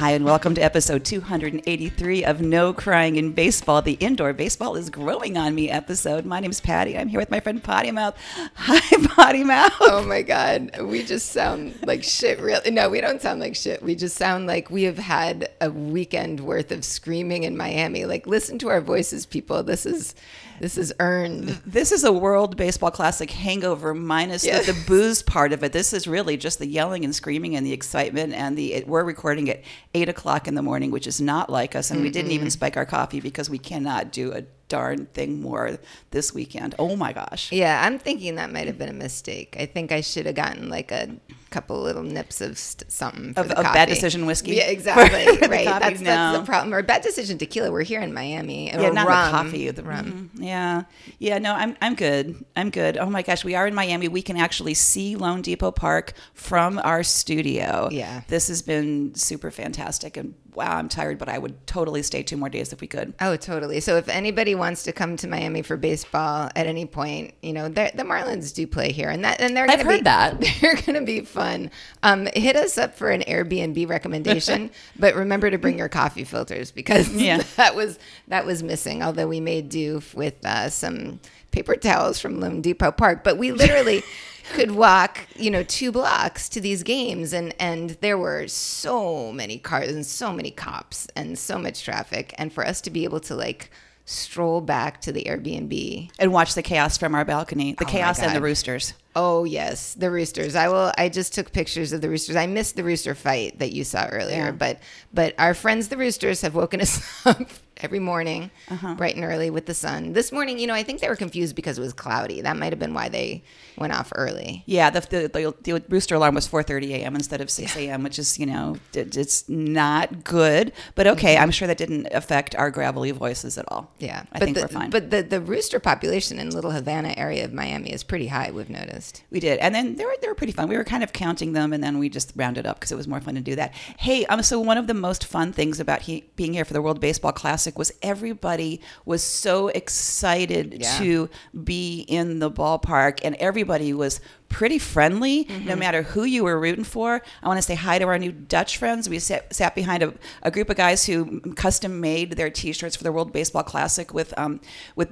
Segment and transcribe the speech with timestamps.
[0.00, 4.88] Hi, and welcome to episode 283 of No Crying in Baseball, the Indoor Baseball is
[4.88, 6.24] Growing on Me episode.
[6.24, 6.96] My name's Patti.
[6.96, 8.14] I'm here with my friend Pottymouth.
[8.54, 9.76] Hi, Pottymouth.
[9.82, 10.70] Oh my God.
[10.80, 12.70] We just sound like shit, really.
[12.70, 13.82] No, we don't sound like shit.
[13.82, 18.06] We just sound like we have had a weekend worth of screaming in Miami.
[18.06, 19.62] Like, listen to our voices, people.
[19.62, 20.14] This is.
[20.60, 21.48] This is earned.
[21.66, 24.66] This is a World Baseball Classic hangover minus Yes.
[24.66, 25.72] the, the booze part of it.
[25.72, 28.34] This is really just the yelling and screaming and the excitement.
[28.34, 29.62] And the it, we're recording at
[29.94, 31.90] eight o'clock in the morning, which is not like us.
[31.90, 32.50] And we didn't even mm-hmm.
[32.50, 35.78] spike our coffee because we cannot do a darn thing more
[36.12, 36.74] this weekend.
[36.78, 37.52] Oh my gosh!
[37.52, 39.56] Yeah, I'm thinking that might have been a mistake.
[39.60, 41.10] I think I should have gotten like a
[41.50, 43.64] couple little nips of st- something for Of- the of.
[43.64, 44.52] Bad Decision whiskey?
[44.52, 45.26] Yeah, exactly.
[45.48, 45.64] Right.
[45.66, 46.38] That's, that's No.
[46.40, 46.72] the problem.
[46.72, 47.72] Or bad decision tequila.
[47.72, 48.68] We're here in Miami.
[48.70, 49.24] Yeah, not rum.
[49.26, 49.70] the coffee.
[49.70, 50.30] The rum.
[50.34, 50.42] Mm-hmm.
[50.44, 50.82] Yeah,
[51.18, 51.38] yeah.
[51.38, 52.42] No, I'm I'm good.
[52.56, 52.96] I'm good.
[52.96, 54.06] Oh my gosh, we are in Miami.
[54.08, 57.88] We can actually see loanDepot Park from our studio.
[57.90, 58.22] Yeah.
[58.28, 60.16] this has been super fantastic.
[60.16, 63.14] And wow, I'm tired, but I would totally stay two more days if we could.
[63.20, 63.80] Oh, totally.
[63.80, 67.68] So if anybody wants to come to Miami for baseball at any point, you know,
[67.68, 69.70] the Marlins do play here, and that and they're.
[69.70, 70.40] I've be, heard that.
[70.60, 71.70] they're going to be fun.
[72.02, 76.70] Um, hit us up for an Airbnb recommendation, but remember to bring your coffee filters
[76.70, 77.42] because Yeah.
[77.56, 79.02] that was that was missing.
[79.02, 84.02] Although we made do with uh, some paper towels from loanDepot Park, but we literally.
[84.50, 89.58] Could walk, you know, two blocks to these games, and and there were so many
[89.58, 93.20] cars and so many cops and so much traffic, and for us to be able
[93.20, 93.70] to like
[94.04, 96.10] stroll back to the Airbnb.
[96.18, 97.74] And watch the chaos from our balcony.
[97.78, 98.94] The Oh chaos and the roosters.
[99.16, 100.54] Oh yes, the roosters.
[100.54, 100.92] I will.
[100.96, 102.36] I just took pictures of the roosters.
[102.36, 104.50] I missed the rooster fight that you saw earlier, Yeah.
[104.52, 104.78] but
[105.12, 107.42] but our friends the roosters have woken us up
[107.82, 108.94] every morning, Uh-huh.
[108.94, 110.12] bright and early with the sun.
[110.12, 112.42] This morning, you know, I think they were confused because it was cloudy.
[112.42, 113.42] That might have been why they
[113.78, 114.62] went off early.
[114.66, 117.14] Yeah, the, the, the, the rooster alarm was 4:30 a.m.
[117.16, 120.72] instead of 6 a.m., which is you know it, it's not good.
[120.94, 123.90] But okay, I'm sure that didn't affect our gravelly voices at all.
[123.98, 124.90] Yeah, I but think the, we're fine.
[124.90, 128.50] But the the rooster population in Little Havana area of Miami is pretty high.
[128.52, 129.00] We've noticed.
[129.30, 130.68] We did, and then they were they were pretty fun.
[130.68, 133.06] We were kind of counting them, and then we just rounded up because it was
[133.08, 133.72] more fun to do that.
[133.98, 136.82] Hey, um, so one of the most fun things about he, being here for the
[136.82, 140.98] World Baseball Classic was everybody was so excited Yeah.
[140.98, 141.30] to
[141.64, 145.66] be in the ballpark, and everybody was pretty friendly, Mm-hmm.
[145.68, 147.22] no matter who you were rooting for.
[147.42, 149.08] I want to say hi to our new Dutch friends.
[149.08, 153.04] We sat, sat behind a, a group of guys who custom made their T-shirts for
[153.04, 154.60] the World Baseball Classic with um,
[154.96, 155.08] with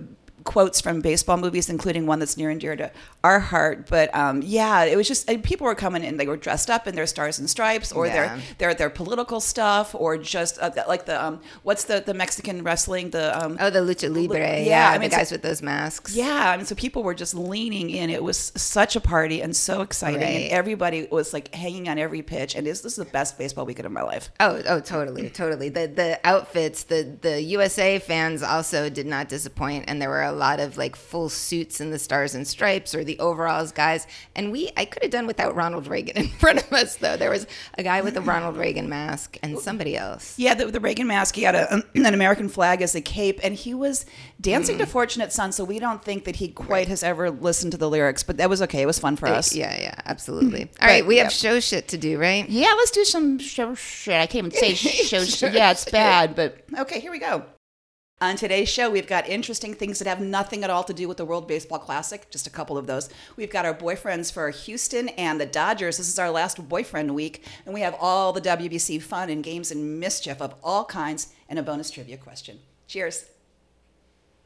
[0.49, 2.91] quotes from baseball movies, including one that's near and dear to
[3.23, 3.87] our heart.
[3.89, 6.17] But um, yeah, it was just and people were coming in.
[6.17, 8.13] They were dressed up in their stars and stripes, or Yeah.
[8.15, 12.65] their their their political stuff, or just uh, like the um, what's the the Mexican
[12.65, 14.39] wrestling the um, Oh, the lucha libre.
[14.39, 16.15] yeah, Yeah, I mean, the so- guys with those masks.
[16.17, 18.09] yeah, I mean, so people were just leaning in.
[18.09, 20.45] It was such a party and so exciting, Right.
[20.45, 22.55] and everybody was like hanging on every pitch.
[22.57, 24.31] And this, this is the best baseball weekend of my life.
[24.41, 25.69] Oh, oh, totally, totally.
[25.69, 30.33] The the outfits, the the USA fans also did not disappoint, and there were a
[30.39, 34.07] lot of like full suits and the stars and stripes or the overalls guys.
[34.35, 37.17] And we, I could have done without Ronald Reagan in front of us though.
[37.17, 40.39] There was a guy with a Ronald Reagan mask and somebody else.
[40.39, 41.35] Yeah, the, the Reagan mask.
[41.35, 44.07] He had a, an American flag as a cape, and he was
[44.41, 44.81] dancing mm.
[44.81, 47.89] to "Fortunate Son." So we don't think that he quite has ever listened to the
[47.89, 48.83] lyrics, but that was okay.
[48.83, 49.55] It was fun for uh, us.
[49.55, 50.71] Yeah, yeah, absolutely.
[50.81, 51.25] All right, we yeah.
[51.25, 52.49] have show shit to do, right?
[52.49, 54.15] Yeah, let's do some show shit.
[54.15, 55.53] I can't even say show shit.
[55.53, 57.45] Yeah, it's bad, but okay, here we go.
[58.21, 61.19] On today's show, we've got interesting things that have nothing at all to do with
[61.19, 63.09] the World Baseball Classic, just a couple of those.
[63.37, 65.99] We've got our boyfriends for Houston and the Dodgers.
[65.99, 69.71] This is our last boyfriend week, and we have all the WBC fun and games
[69.71, 72.59] and mischief of all kinds and a bonus trivia question.
[72.89, 73.25] Cheers.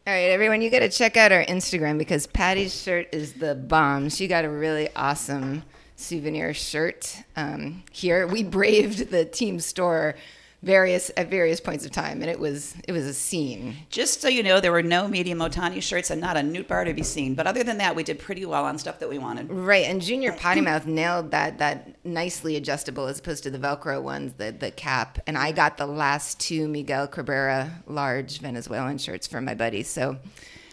[0.07, 3.55] All right, everyone, you got to check out our Instagram because Patti's shirt is the
[3.55, 4.11] bomb.
[4.11, 5.63] She got a really awesome
[5.97, 8.27] souvenir shirt um, here.
[8.27, 10.15] We braved the team store
[10.63, 13.77] various at various points of time, and it was it was a scene.
[13.91, 16.95] Just so you know, there were no medium Otani shirts and not a Nootbaar to
[16.95, 17.35] be seen.
[17.35, 19.51] But other than that, we did pretty well on stuff that we wanted.
[19.51, 24.35] Right, and Junior Pottymouth nailed that that nicely adjustable as opposed to the Velcro ones,
[24.35, 25.19] the the cap.
[25.27, 29.89] And I got the last two Miguel Cabrera large Venezuelan shirts for my buddies.
[29.89, 30.19] So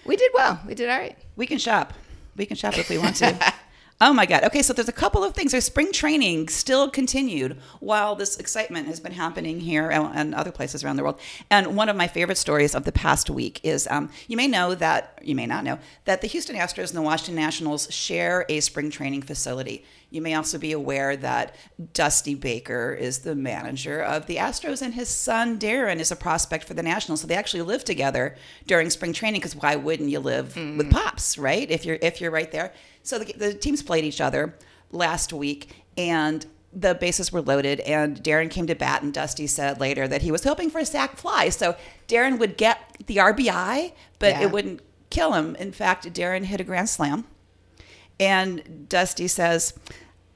[0.06, 0.60] we did well.
[0.68, 1.18] We did all right.
[1.36, 1.94] We can shop.
[2.36, 3.54] We can shop if we want to.
[4.02, 4.44] oh my God.
[4.46, 5.52] Okay, so there's a couple of things.
[5.52, 10.52] There's spring training still continued while this excitement has been happening here and, and other
[10.52, 11.20] places around the world.
[11.50, 14.74] And one of my favorite stories of the past week is um, you may know
[14.76, 18.60] that, you may not know, that the Houston Astros and the Washington Nationals share a
[18.62, 19.84] spring training facility.
[20.10, 21.56] You may also be aware that
[21.94, 26.66] Dusty Baker is the manager of the Astros, and his son Darren is a prospect
[26.66, 27.22] for the Nationals.
[27.22, 28.36] So they actually live together
[28.66, 29.42] during spring training.
[29.42, 30.90] Because why wouldn't you live with hmm.
[30.90, 31.70] pops, right?
[31.70, 32.74] If you're if you're right there.
[33.04, 34.56] So the, the teams played each other
[34.92, 39.80] last week, and the bases were loaded, and Darren came to bat, and Dusty said
[39.80, 41.50] later that he was hoping for a sac fly.
[41.50, 41.76] So
[42.08, 44.42] Darren would get the RBI, but Yeah.
[44.44, 45.56] it wouldn't kill him.
[45.56, 47.26] In fact, Darren hit a grand slam.
[48.20, 49.74] And Dusty says,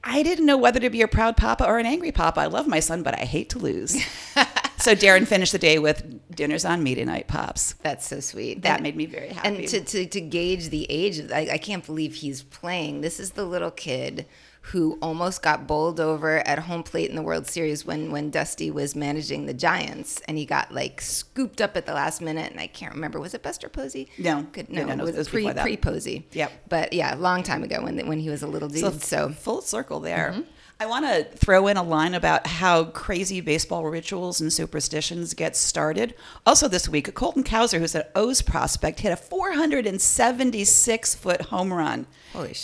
[0.02, 2.40] I didn't know whether to be a proud papa or an angry papa.
[2.40, 3.92] I love my son, but I hate to lose.
[4.76, 7.74] so Darren finished the day with dinners on me tonight, pops.
[7.82, 8.62] That's so sweet.
[8.62, 9.48] That And- made me very happy.
[9.48, 13.00] And to, to, to gauge the age, of- I, I can't believe he's playing.
[13.00, 14.26] This is the little kid
[14.68, 18.70] who almost got bowled over at home plate in the World Series when, when Dusty
[18.70, 22.50] was managing the Giants, and he got like scooped up at the last minute.
[22.50, 24.08] And I can't remember was it Buster Posey?
[24.16, 24.46] No.
[24.52, 26.26] Good, No, no, no, it was pre pre Posey.
[26.32, 26.50] Yep.
[26.70, 29.02] But yeah, a long time ago when when he was a little dude.
[29.02, 30.30] So, full circle there.
[30.32, 30.42] Mm-hmm.
[30.84, 35.56] I want to throw in a line about how crazy baseball rituals and superstitions get
[35.56, 36.12] started.
[36.44, 42.06] Also, this week, Colton Cowser, who's an O's prospect, hit a 476 foot home run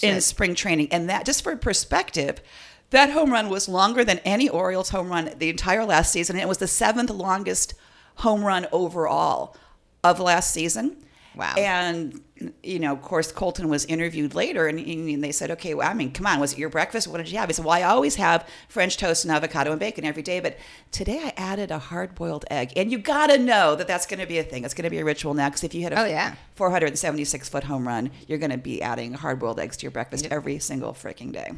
[0.03, 0.89] in spring training.
[0.93, 2.43] And that, just for perspective,
[2.91, 6.37] that home run was longer than any Orioles home run the entire last season.
[6.37, 7.73] And it was the seventh longest
[8.17, 9.57] home run overall
[10.05, 10.99] of last season.
[11.41, 11.55] Wow.
[11.57, 12.21] And,
[12.63, 15.95] you know, of course, Colton was interviewed later and, and they said, okay, well, I
[15.95, 17.09] mean, come on, was it your breakfast?
[17.09, 17.49] What did you have?
[17.49, 20.59] He said, well, I always have French toast and avocado and bacon every day, but
[20.93, 22.75] today I added a hard boiled egg.
[22.77, 24.65] And you got to know that that's going to be a thing.
[24.65, 26.35] It's going to be a ritual now because if you hit a Oh, yeah.
[26.57, 30.29] 476 foot home run, you're going to be adding hard boiled eggs to your breakfast
[30.31, 31.53] every single freaking day.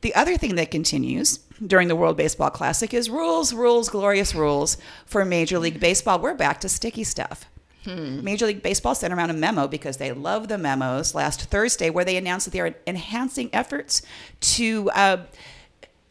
[0.00, 4.78] The other thing that continues during the World Baseball Classic is rules, rules, glorious rules
[5.06, 6.18] for Major League Baseball.
[6.18, 7.46] We're back to sticky stuff.
[7.86, 12.04] Major League Baseball sent around a memo because they love the memos last Thursday, where
[12.04, 14.02] they announced that they are enhancing efforts
[14.40, 15.18] to uh,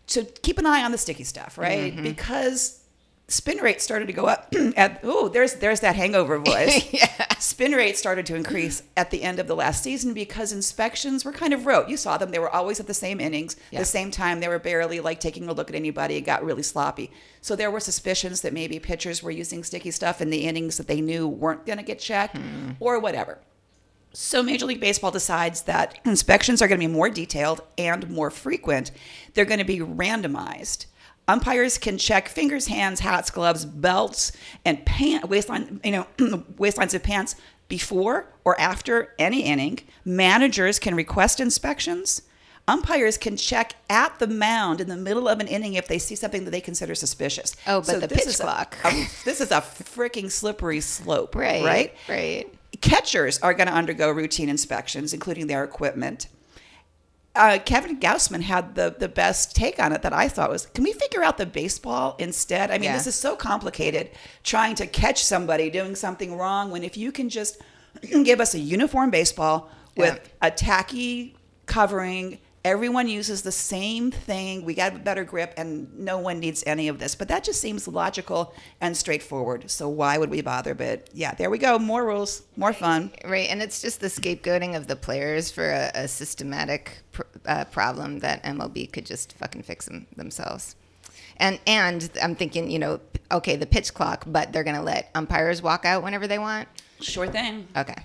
[0.07, 1.94] to keep an eye on the sticky stuff, right?
[2.04, 2.80] Because
[3.27, 7.33] spin rate started to go up at oh there's there's that hangover voice yeah.
[7.39, 11.31] spin rate started to increase at the end of the last season because inspections were
[11.31, 13.80] kind of rote you saw them they were always at the same innings Yeah.
[13.80, 16.63] the same time they were barely like taking a look at anybody it got really
[16.63, 17.12] sloppy
[17.42, 20.88] so there were suspicions that maybe pitchers were using sticky stuff in the innings that
[20.88, 22.72] they knew weren't going to get checked hmm.
[22.80, 23.39] or whatever
[24.16, 28.30] so Major League Baseball decides that inspections are going to be more detailed and more
[28.30, 28.92] frequent.
[29.33, 30.86] They're going to be randomized.
[31.27, 34.31] Umpires can check fingers, hands, hats, gloves, belts,
[34.63, 36.07] and pant waistline, you know,
[36.57, 37.36] waistlines of pants
[37.68, 39.80] before or after any inning.
[40.04, 42.22] Managers can request inspections.
[42.68, 46.16] Umpires can check at the mound in the middle of an inning if they see
[46.16, 47.56] something that they consider suspicious.
[47.68, 48.77] Oh, but the this pitch is a- clock.
[48.83, 51.63] a- this is a freaking slippery slope, right.
[51.63, 52.54] Right Right.
[52.81, 56.27] catchers are going to undergo routine inspections, including their equipment.
[57.35, 60.83] Uh, Kevin Gausman had the, the best take on it that I thought was, can
[60.85, 62.71] we figure out the baseball instead?
[62.71, 62.93] I mean, Yeah.
[62.93, 64.11] this is so complicated
[64.43, 67.57] trying to catch somebody doing something wrong when if you can just
[68.23, 71.35] give us a uniform baseball with a tacky
[71.65, 76.63] covering, everyone uses the same thing, we got a better grip, and no one needs
[76.65, 77.13] any of this.
[77.13, 79.69] But that just seems logical and straightforward.
[79.69, 80.73] So why would we bother?
[80.73, 81.77] But yeah, there we go.
[81.77, 83.12] More rules, more fun.
[83.23, 87.65] Right, and it's just the scapegoating of the players for a, a systematic pr- uh,
[87.65, 90.75] problem that MLB could just fucking fix them, themselves.
[91.38, 93.00] And and I'm thinking, you know,
[93.31, 96.67] okay, the pitch clock, but they're gonna let umpires walk out whenever they want.
[97.00, 97.67] Sure thing.
[97.77, 98.03] Okay.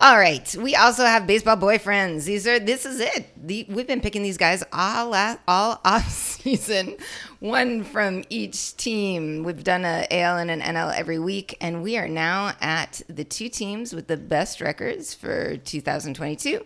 [0.00, 0.54] All right.
[0.56, 2.24] We also have baseball boyfriends.
[2.24, 3.28] These are this is it.
[3.36, 5.14] The, we've been picking these guys all
[5.46, 6.96] all off season,
[7.38, 9.44] one from each team.
[9.44, 13.24] We've done a AL and an NL every week, and we are now at the
[13.24, 16.64] two teams with the best records for 2022.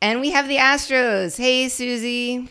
[0.00, 1.36] And we have the Astros.
[1.36, 2.48] Hey, Susie.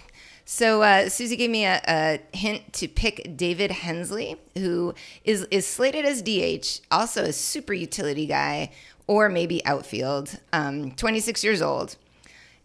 [0.49, 4.93] So uh, Susie gave me a, a hint to pick David Hensley, who
[5.25, 8.71] is is slated as DH, also a super utility guy,
[9.07, 10.39] or maybe outfield.
[10.53, 11.95] Um, 26 years old,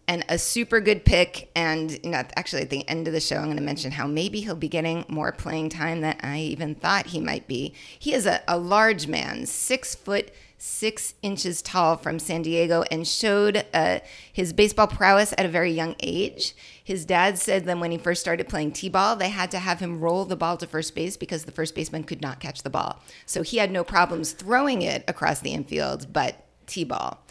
[0.07, 1.49] and a super good pick.
[1.55, 4.41] And not actually at the end of the show, I'm going to mention how maybe
[4.41, 7.73] he'll be getting more playing time than I even thought he might be.
[7.97, 10.31] He is a, a large man, six foot
[10.63, 13.99] six inches tall from San Diego and showed uh,
[14.31, 16.55] his baseball prowess at a very young age.
[16.83, 19.79] His dad said that when he first started playing T ball, they had to have
[19.79, 22.69] him roll the ball to first base because the first baseman could not catch the
[22.69, 23.01] ball.
[23.25, 27.23] So he had no problems throwing it across the infield, but T ball.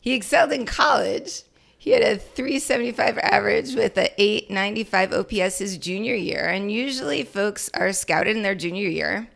[0.00, 1.42] He excelled in college.
[1.76, 6.46] He had a 375 average with a 895 OPS his junior year.
[6.46, 9.28] And usually folks are scouted in their junior year.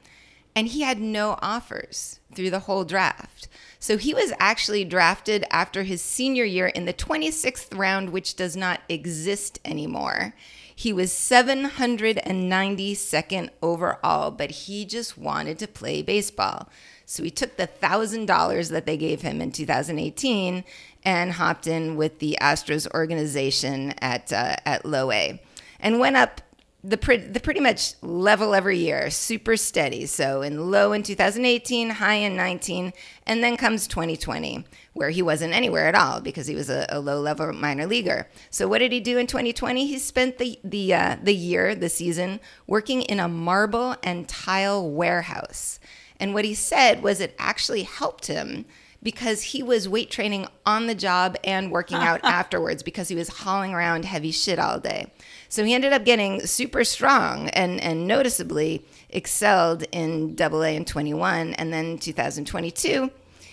[0.57, 3.49] And he had no offers through the whole draft.
[3.83, 8.55] So he was actually drafted after his senior year in the 26th round, which does
[8.55, 10.35] not exist anymore.
[10.77, 16.69] He was 792nd overall, but he just wanted to play baseball.
[17.07, 20.63] So he took the $1,000 that they gave him in 2018
[21.03, 25.41] and hopped in with the Astros organization at, uh, at low A
[25.81, 26.43] and went up
[26.83, 30.07] the pre- the pretty much level every year, super steady.
[30.07, 32.93] So in low in 2018, high in 19,
[33.27, 36.99] and then comes 2020, where he wasn't anywhere at all because he was a, a
[36.99, 38.29] low level minor leaguer.
[38.49, 39.87] So what did he do in 2020?
[39.87, 44.91] He spent the the uh, the year, the season, working in a marble and tile
[44.91, 45.81] warehouse.
[46.19, 48.65] And what he said was it actually helped him
[49.03, 53.29] because he was weight training on the job and working out afterwards because he was
[53.29, 55.11] hauling around heavy shit all day.
[55.51, 60.85] So he ended up getting super strong and, and noticeably excelled in double A in
[60.85, 61.55] 21.
[61.55, 63.11] And then 2022,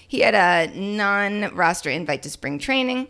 [0.07, 3.07] he had a non roster invite to spring training,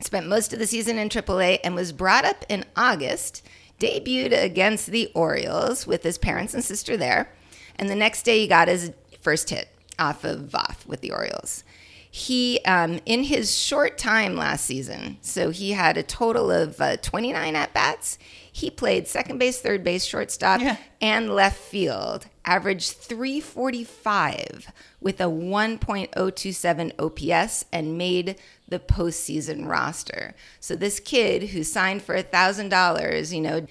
[0.00, 3.46] spent most of the season in AAA, and was brought up in August,
[3.78, 7.32] debuted against the Orioles with his parents and sister there.
[7.76, 11.62] And the next day, he got his first hit off of Voth with the Orioles.
[12.10, 16.96] He, um, in his short time last season, so he had a total of uh,
[16.96, 18.18] 29 at bats.
[18.50, 20.78] He played second base, third base, shortstop, Yeah.
[21.00, 22.26] and left field.
[22.44, 28.36] Averaged 345 with a 1.027 OPS and made
[28.68, 30.34] the postseason roster.
[30.60, 33.66] So this kid who signed for a $1,000, you know,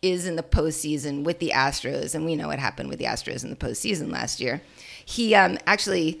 [0.00, 3.44] is in the postseason with the Astros, and we know what happened with the Astros
[3.44, 4.60] in the postseason last year.
[5.04, 6.20] He um, actually,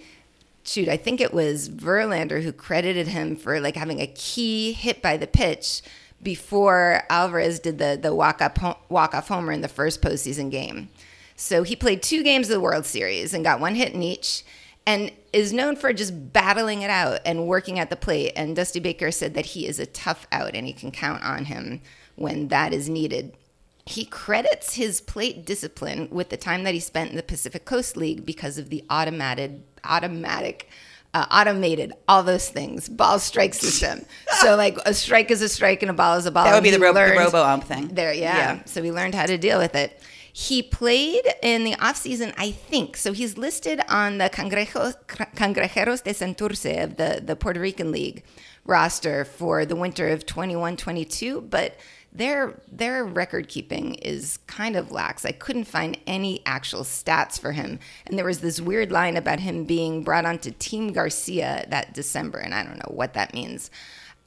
[0.64, 5.02] shoot, I think it was Verlander who credited him for like having a key hit
[5.02, 5.82] by the pitch
[6.22, 10.88] before Alvarez did the the walk up walk off homer in the first postseason game.
[11.36, 14.44] So he played two games of the World Series and got one hit in each
[14.86, 18.32] and is known for just battling it out and working at the plate.
[18.36, 21.46] And Dusty Baker said that he is a tough out and he can count on
[21.46, 21.80] him
[22.16, 23.36] when that is needed.
[23.84, 27.96] He credits his plate discipline with the time that he spent in the Pacific Coast
[27.96, 30.68] League because of the automated automatic
[31.14, 34.00] uh, automated all those things ball strike system
[34.40, 36.62] so like a strike is a strike and a ball is a ball That would
[36.62, 37.88] be the, he ro- the robo ump thing.
[37.88, 38.64] there, yeah.
[38.64, 40.00] So we learned how to deal with it.
[40.32, 42.96] He played in the offseason, I think.
[42.96, 48.22] So he's listed on the Cangrejos, Cangrejeros de Santurce of the, the Puerto Rican League
[48.64, 51.76] roster for the winter of 21 22, but
[52.12, 55.24] their their record keeping is kind of lax.
[55.24, 57.78] I couldn't find any actual stats for him.
[58.06, 62.38] And there was this weird line about him being brought onto Team Garcia that December,
[62.38, 63.70] and I don't know what that means.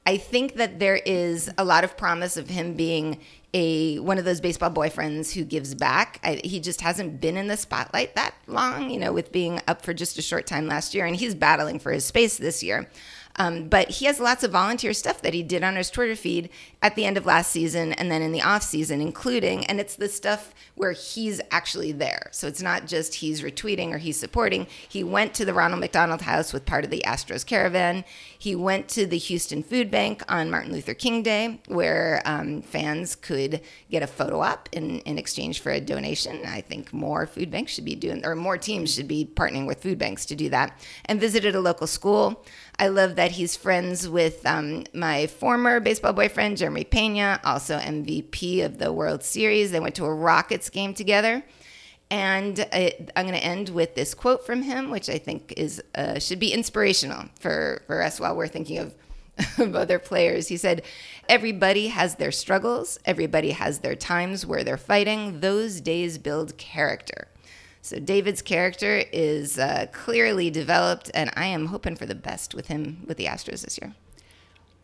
[0.07, 3.19] I think that there is a lot of promise of him being
[3.55, 6.19] a one of those baseball boyfriends who gives back.
[6.23, 9.81] I, he just hasn't been in the spotlight that long, you know, with being up
[9.81, 12.89] for just a short time last year, and he's battling for his space this year.
[13.37, 16.49] Um, but he has lots of volunteer stuff that he did on his Twitter feed
[16.81, 19.95] at the end of last season and then in the off season, including, and it's
[19.95, 22.29] the stuff where he's actually there.
[22.31, 24.67] So it's not just he's retweeting or he's supporting.
[24.87, 28.03] He went to the Ronald McDonald House with part of the Astros caravan.
[28.37, 33.15] He went to the Houston Food Bank on Martin Luther King Day, where um, fans
[33.15, 36.45] could get a photo op in, in exchange for a donation.
[36.45, 39.81] I think more food banks should be doing, or more teams should be partnering with
[39.81, 40.77] food banks to do that.
[41.05, 42.45] And visited a local school.
[42.77, 48.65] I love that he's friends with um, my former baseball boyfriend, Jeremy Pena, also MVP
[48.65, 49.71] of the World Series.
[49.71, 51.43] They went to a Rockets game together.
[52.11, 55.81] And I, I'm going to end with this quote from him, which I think is
[55.95, 58.93] uh, should be inspirational for, for us while we're thinking of,
[59.57, 60.49] of other players.
[60.49, 60.83] He said,
[61.27, 65.39] Everybody has their struggles, everybody has their times where they're fighting.
[65.39, 67.29] Those days build character.
[67.85, 72.65] So David's character is uh, clearly developed, and I am hoping for the best with
[72.65, 73.93] him with the Astros this year.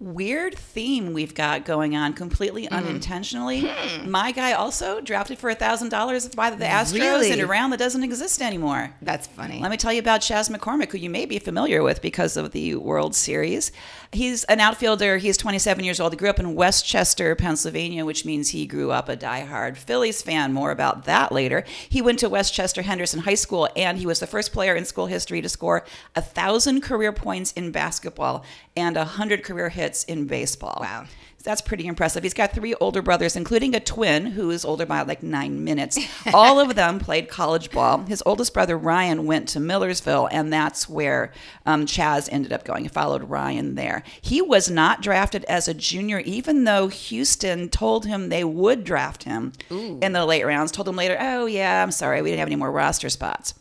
[0.02, 2.74] Weird theme we've got going on completely Hmm.
[2.74, 3.70] unintentionally.
[4.04, 7.32] My guy also drafted for a thousand dollars by the Astros Really?
[7.32, 8.96] in a round that doesn't exist anymore.
[9.04, 9.60] That's funny.
[9.62, 12.52] Let me tell you about Chas McCormick, who you may be familiar with because of
[12.52, 13.72] the World Series.
[14.12, 15.18] He's an outfielder.
[15.20, 16.14] He's 27 years old.
[16.14, 20.24] He grew up in West Chester, Pennsylvania, which means he grew up a diehard Phillies
[20.24, 20.52] fan.
[20.52, 21.64] More about that later.
[21.88, 24.86] He went to West Chester Henderson High School, and he was the first player in
[24.86, 28.44] school history to score a thousand career points in basketball
[28.76, 30.78] and a hundred career hits in baseball.
[30.82, 31.06] Wow.
[31.44, 32.24] That's pretty impressive.
[32.24, 35.98] He's got three older brothers, including a twin who is older by like nine minutes.
[36.34, 38.00] All of them played college ball.
[38.04, 41.32] His oldest brother, Ryan, went to Millersville, and that's where
[41.66, 42.84] um, Chas ended up going.
[42.84, 44.04] He followed Ryan there.
[44.22, 49.24] He was not drafted as a junior, even though Houston told him they would draft
[49.24, 49.54] him
[50.02, 52.56] in the late rounds, told him later, oh, yeah, I'm sorry, we didn't have any
[52.56, 53.54] more roster spots.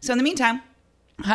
[0.00, 0.60] So in the meantime,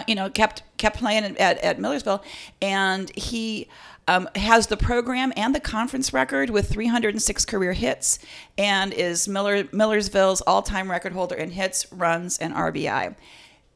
[0.08, 2.24] you know, kept kept playing at, at Millersville,
[2.62, 3.68] and he
[4.08, 8.20] um, has the program and the conference record with 306 career hits,
[8.58, 13.16] and is Miller Millersville's all-time record holder in hits, runs, and RBI.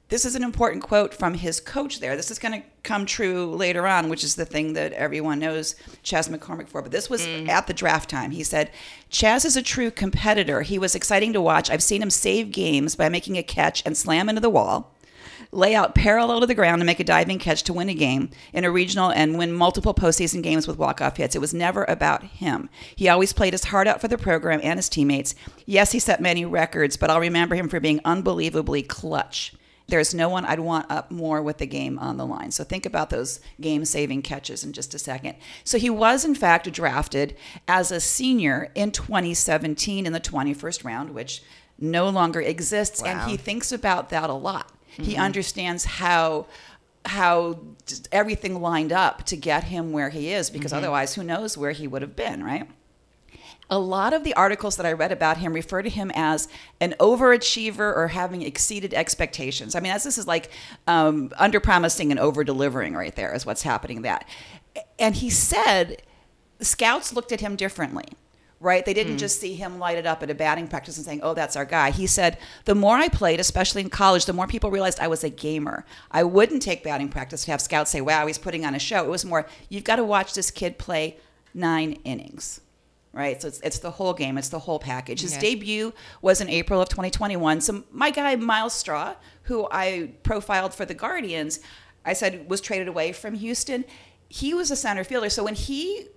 [0.10, 2.18] this is an important quote from his coach there.
[2.18, 5.76] This is going to come true later on, which is the thing that everyone knows
[6.04, 6.82] Chas McCormick for.
[6.82, 8.32] But this was at the draft time.
[8.32, 8.72] He said,
[9.10, 10.64] Chas is a true competitor.
[10.64, 11.70] He was exciting to watch.
[11.70, 14.94] I've seen him save games by making a catch and slam into the wall,
[15.52, 18.30] lay out parallel to the ground and make a diving catch to win a game
[18.54, 21.36] in a regional and win multiple postseason games with walk-off hits.
[21.36, 22.70] It was never about him.
[22.96, 25.36] He always played his heart out for the program and his teammates.
[25.66, 29.54] Yes, he set many records, but I'll remember him for being unbelievably clutch
[29.92, 32.52] there's no one I'd want up more with the game on the line.
[32.52, 35.36] So think about those game saving catches in just a second.
[35.66, 37.36] So he was, in fact, drafted
[37.68, 41.44] as a senior in 2017 in the 21st round, which
[41.78, 43.04] no longer exists.
[43.04, 44.72] And he thinks about that a lot.
[44.98, 46.48] He understands how
[47.04, 47.60] how
[48.12, 51.88] everything lined up to get him where he is because otherwise who knows where he
[51.88, 52.70] would have been right
[53.72, 56.50] a lot of the articles that I read about him refer to him as
[56.82, 59.76] an overachiever or having exceeded expectations.
[59.76, 60.52] I mean, as this is like
[60.88, 64.02] um, under promising and over delivering right there is what's happening.
[64.02, 64.28] That,
[65.00, 66.02] and he said,
[66.60, 68.10] scouts looked at him differently.
[68.64, 68.86] Right?
[68.86, 69.18] They didn't hmm.
[69.18, 71.66] just see him light it up at a batting practice and saying, "Oh, that's our
[71.66, 75.08] guy." He said, "The more I played, especially in college, the more people realized I
[75.08, 75.84] was a gamer.
[76.12, 79.04] I wouldn't take batting practice to have scouts say, "Wow, he's putting on a show."
[79.04, 81.18] It was more, "You've got to watch this kid play
[81.56, 82.62] nine innings."
[83.14, 83.42] right?
[83.42, 85.22] So it's, it's the whole game, it's the whole package.
[85.22, 85.56] His Okay.
[85.56, 87.62] debut was in April of 2021.
[87.62, 91.60] So my guy Myles Straw, who I profiled for the Guardians,
[92.06, 93.86] I said was traded away from Houston.
[94.30, 95.30] He was a center fielder.
[95.30, 96.08] So when he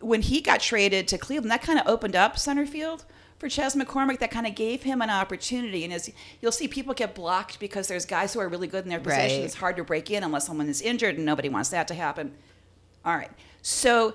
[0.00, 3.04] when he got traded to Cleveland, that kind of opened up center field
[3.38, 4.18] for Chas McCormick.
[4.18, 5.84] That kind of gave him an opportunity.
[5.84, 6.10] And as
[6.40, 9.38] you'll see, people get blocked because there's guys who are really good in their position.
[9.38, 9.44] Right.
[9.44, 12.34] It's hard to break in unless someone is injured, and nobody wants that to happen.
[13.04, 13.30] All right.
[13.62, 14.14] So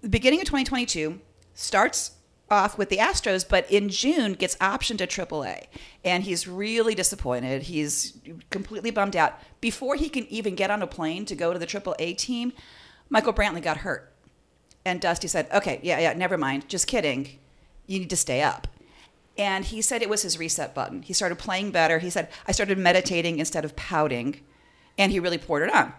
[0.00, 1.20] the beginning of 2022
[1.54, 2.12] starts
[2.50, 5.66] off with the Astros, but in June gets optioned to AAA,
[6.04, 7.62] and he's really disappointed.
[7.62, 8.18] He's
[8.50, 9.38] completely bummed out.
[9.60, 12.52] Before he can even get on a plane to go to the AAA team,
[13.08, 14.09] Michael Brantley got hurt,
[14.84, 16.68] and Dusty said, "Okay, yeah, yeah, never mind.
[16.68, 17.38] Just kidding.
[17.86, 18.68] You need to stay up."
[19.38, 21.02] And he said it was his reset button.
[21.02, 21.98] He started playing better.
[21.98, 24.40] He said, "I started meditating instead of pouting,"
[24.98, 25.92] and he really poured it on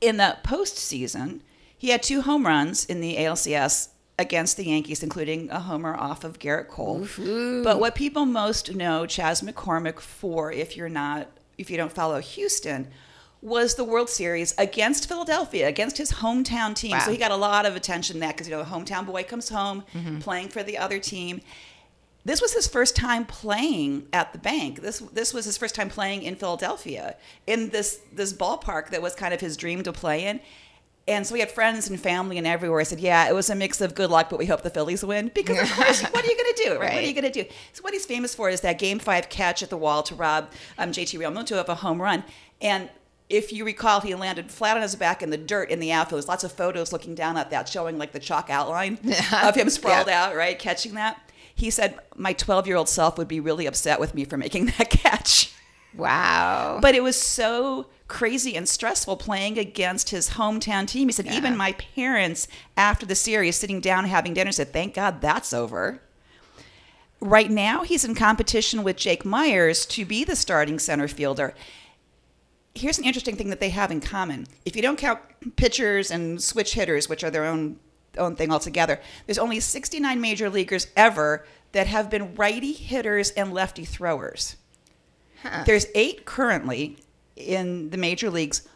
[0.00, 1.40] in the postseason,
[1.76, 6.24] he had two home runs in the ALCS against the Yankees, including a homer off
[6.24, 7.06] of Gerrit Cole.
[7.64, 12.20] But what people most know Chas McCormick for, if you're not, if you don't follow
[12.20, 12.88] Houston,
[13.42, 16.98] was the World Series against Philadelphia, against his hometown team.
[17.00, 19.48] So he got a lot of attention that because you know a hometown boy comes
[19.48, 19.84] home
[20.20, 21.40] playing for the other team.
[22.22, 24.82] This was his first time playing at the bank.
[24.82, 29.14] This this was his first time playing in Philadelphia in this this ballpark that was
[29.14, 30.40] kind of his dream to play in.
[31.08, 32.78] And so we had friends and family and everywhere.
[32.78, 35.02] I said, "Yeah, it was a mix of good luck, but we hope the Phillies
[35.02, 36.70] win." Because of course, what are you going to do?
[36.78, 36.92] Right?
[36.92, 37.48] What are you going to do?
[37.72, 40.50] So what he's famous for is that Game Five catch at the wall to rob
[40.76, 42.22] um, JT Realmuto of a home run.
[42.60, 42.90] And
[43.30, 46.18] if you recall, he landed flat on his back in the dirt in the outfield.
[46.18, 48.98] There's lots of photos looking down at that, showing like the chalk outline
[49.42, 50.24] of him sprawled Yeah.
[50.26, 51.18] out, right, catching that.
[51.54, 54.66] He said, "My 12 year old self would be really upset with me for making
[54.78, 55.54] that catch."
[55.96, 56.78] Wow.
[56.80, 61.08] But it was so crazy and stressful playing against his hometown team.
[61.08, 65.20] He said, even my parents, after the series, sitting down having dinner, said, Thank God
[65.20, 66.00] that's over.
[67.20, 71.54] Right now, he's in competition with Jake Meyers to be the starting center fielder.
[72.80, 74.46] Here's an interesting thing that they have in common.
[74.64, 75.20] If you don't count
[75.56, 77.78] pitchers and switch hitters, which are their own
[78.18, 83.52] own thing altogether, there's only 69 major leaguers ever that have been righty hitters and
[83.52, 84.56] lefty throwers.
[85.64, 86.98] There's eight currently
[87.36, 88.68] in the major leagues.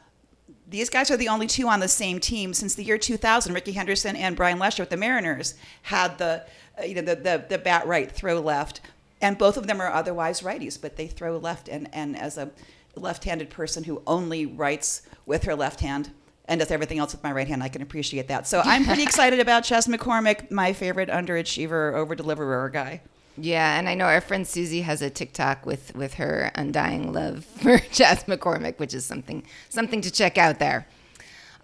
[0.69, 3.53] These guys are the only two on the same team since the year 2000.
[3.53, 6.47] Rickey Henderson and Brian Lesher with the Mariners had the,
[6.79, 8.81] uh, you know, the, the, the bat right, throw left,
[9.21, 11.69] and both of them are otherwise righties, but they throw left.
[11.69, 12.51] And, and as a
[12.96, 16.11] left-handed person who only writes with her left hand
[16.46, 18.46] and does everything else with my right hand, I can appreciate that.
[18.46, 23.00] So I'm pretty excited about Chas McCormick, my favorite underachiever, over-deliverer guy.
[23.37, 27.44] Yeah, and I know our friend Susie has a TikTok with with her undying love
[27.62, 30.87] for Chas McCormick, which is something something to check out there.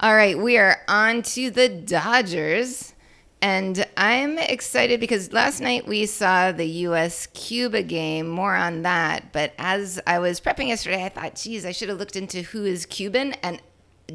[0.01, 2.95] All right, we are on to the Dodgers.
[3.43, 9.33] And I'm excited because last night we saw the US Cuba game, more on that.
[9.33, 12.67] But as I was prepping yesterday, I thought, geez, I should have looked into who
[12.67, 13.33] is Cuban.
[13.43, 13.63] And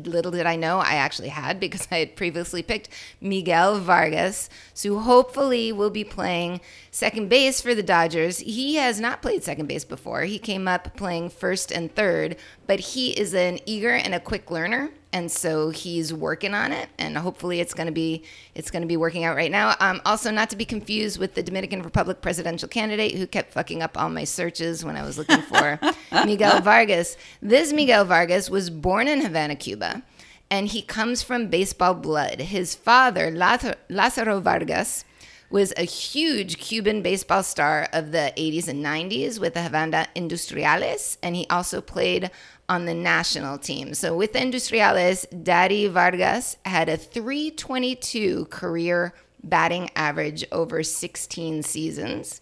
[0.04, 2.90] little did I know, I actually had because I had previously picked
[3.22, 4.50] Miguel Vargas,
[4.84, 6.62] who hopefully will be playing
[6.92, 8.40] second base for the Dodgers.
[8.40, 10.24] He has not played second base before.
[10.24, 12.36] He came up playing first and third,
[12.68, 14.92] but he is an eager and a quick learner.
[15.16, 18.24] And so he's working on it, and hopefully it's going to be
[18.54, 19.74] it's going to be working out right now.
[19.80, 23.82] Um, also, not to be confused with the Dominican Republic presidential candidate who kept fucking
[23.82, 25.80] up all my searches when I was looking for
[26.26, 27.16] Miguel Vargas.
[27.42, 30.04] This Miguel Vargas was born in Havana, Cuba,
[30.52, 32.42] and he comes from baseball blood.
[32.42, 35.06] His father, Lazaro Vargas
[35.50, 41.18] was a huge Cuban baseball star of the 80s and 90s with the Havana Industriales,
[41.24, 42.32] and he also played
[42.68, 43.94] on the national team.
[43.94, 52.42] So with Industriales, Daddy Vargas had a 322 career batting average over 16 seasons.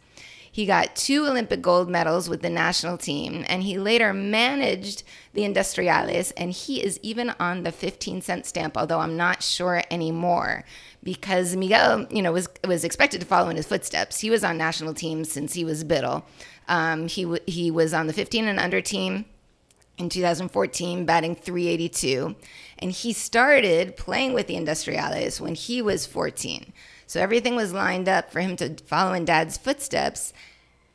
[0.49, 5.01] He got two Olympic gold medals with the national team, and he later managed
[5.33, 9.81] the Industriales, and he is even on the 15 cent stamp, although I'm not sure
[9.89, 10.63] anymore
[11.01, 14.19] because Miguel, you know, was was expected to follow in his footsteps.
[14.19, 16.23] He was on national teams since he was biddle.
[16.67, 19.25] Um, he w- he was on the 15 and under team
[19.97, 22.35] in 2014, batting 382,
[22.79, 26.73] and he started playing with the Industriales when he was 14.
[27.05, 30.33] So everything was lined up for him to follow in dad's footsteps.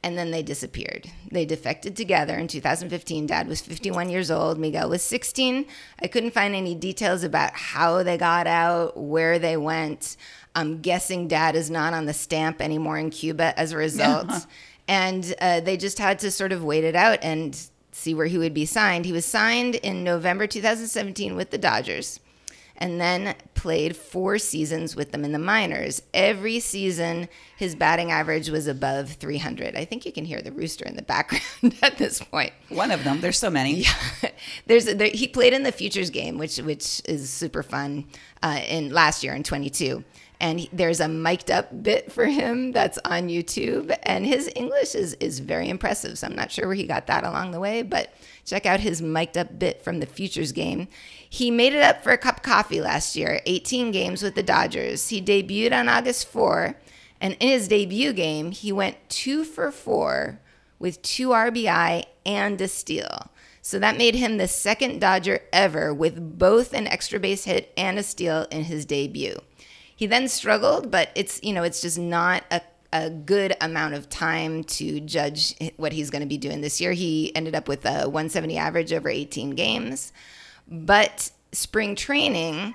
[0.00, 1.11] And then they disappeared.
[1.30, 3.26] They defected together in 2015.
[3.26, 4.56] Dad was 51 years old.
[4.56, 5.66] Miguel was 16.
[6.00, 10.16] I couldn't find any details about how they got out, where they went.
[10.54, 14.30] I'm guessing dad is not on the stamp anymore in Cuba as a result.
[14.88, 18.38] and uh, they just had to sort of wait it out and see where he
[18.38, 19.04] would be signed.
[19.04, 22.20] He was signed in November 2017 with the Dodgers
[22.78, 26.00] and then played four seasons with them in the minors.
[26.14, 29.76] Every season, his batting average was above 300.
[29.76, 32.52] I think you can hear the rooster in the background at this point.
[32.68, 33.20] One of them.
[33.20, 33.82] There's so many.
[33.82, 33.94] Yeah.
[34.66, 38.06] There's there, he played in the futures game, which which is super fun.
[38.40, 40.04] Uh, in last year in 22
[40.40, 44.94] and he, there's a mic'd up bit for him that's on YouTube, and his English
[44.94, 46.18] is is very impressive.
[46.18, 48.12] So I'm not sure where he got that along the way, but
[48.44, 50.88] check out his mic'd up bit from the Futures game.
[51.29, 54.42] He made it up for a cup of coffee last year, 18 games with the
[54.42, 55.09] Dodgers.
[55.09, 56.77] He debuted on August 4,
[57.20, 60.40] and in his debut game, he went two for four
[60.79, 63.31] with two RBI and a steal.
[63.61, 67.98] So that made him the second Dodger ever with both an extra base hit and
[67.98, 69.40] a steal in his debut.
[69.98, 72.61] He then struggled, but it's you know it's just not a
[72.92, 76.92] a good amount of time to judge what he's going to be doing this year.
[76.92, 80.12] He ended up with a 170 average over 18 games.
[80.68, 82.74] But spring training,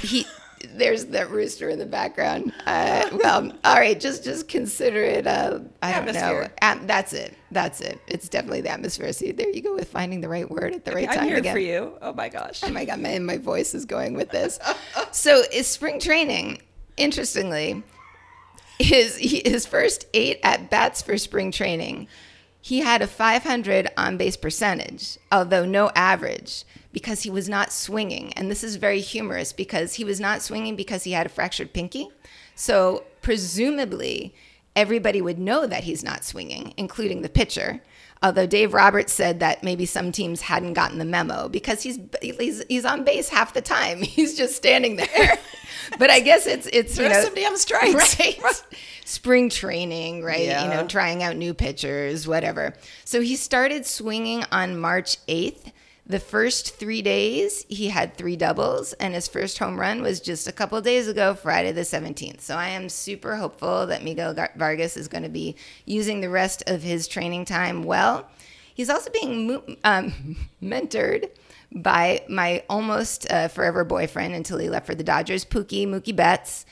[0.00, 0.26] he
[0.74, 2.52] there's that rooster in the background.
[2.66, 5.26] Uh, well, all right, just just consider it.
[5.26, 6.48] Uh, I don't know.
[6.60, 7.34] At, that's it.
[7.50, 8.00] That's it.
[8.06, 9.12] It's definitely the atmosphere.
[9.12, 11.22] See, there you go with finding the right word at the right I'm time.
[11.24, 11.54] I'm here again.
[11.54, 11.98] for you.
[12.02, 12.62] Oh my gosh.
[12.64, 14.58] Oh my god, my my voice is going with this.
[15.12, 16.62] so is spring training.
[16.96, 17.82] Interestingly,
[18.78, 22.08] his his first eight at bats for spring training
[22.66, 28.32] he had a 500 on base percentage, although no average, because he was not swinging.
[28.32, 31.72] And this is very humorous because he was not swinging because he had a fractured
[31.72, 32.08] pinky.
[32.56, 34.34] So, presumably,
[34.74, 37.82] everybody would know that he's not swinging, including the pitcher.
[38.22, 42.64] Although Dave Roberts said that maybe some teams hadn't gotten the memo because he's he's,
[42.68, 44.02] he's on base half the time.
[44.02, 45.38] He's just standing there.
[45.98, 48.18] but I guess it's it's you know some damn strikes.
[48.18, 48.62] Right
[49.06, 50.44] spring training, right?
[50.44, 50.64] Yeah.
[50.64, 52.74] You know, trying out new pitchers, whatever.
[53.04, 55.72] So he started swinging on March 8th.
[56.08, 60.46] The first three days, he had three doubles, and his first home run was just
[60.46, 62.42] a couple days ago, Friday the 17th.
[62.42, 66.62] So I am super hopeful that Miguel Vargas is going to be using the rest
[66.68, 68.28] of his training time well.
[68.72, 71.30] He's also being um, mentored
[71.74, 76.66] by my almost uh, forever boyfriend until he left for the Dodgers, Pookie Mookie Betts.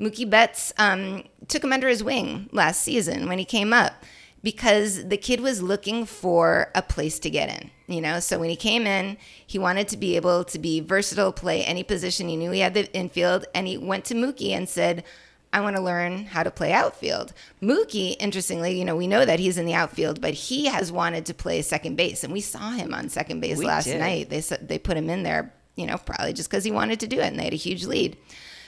[0.00, 4.04] Mookie Betts um, took him under his wing last season when he came up
[4.42, 7.70] because the kid was looking for a place to get in.
[7.86, 11.32] You know, so when he came in, he wanted to be able to be versatile,
[11.32, 12.28] play any position.
[12.28, 15.04] He knew he had the infield, and he went to Mookie and said,
[15.52, 17.32] I want to learn how to play outfield.
[17.62, 21.24] Mookie, interestingly, you know, we know that he's in the outfield, but he has wanted
[21.26, 23.98] to play second base, and we saw him on second base We last did.
[23.98, 24.28] night.
[24.28, 27.06] They said they put him in there, you know, probably just because he wanted to
[27.06, 28.18] do it, and they had a huge lead.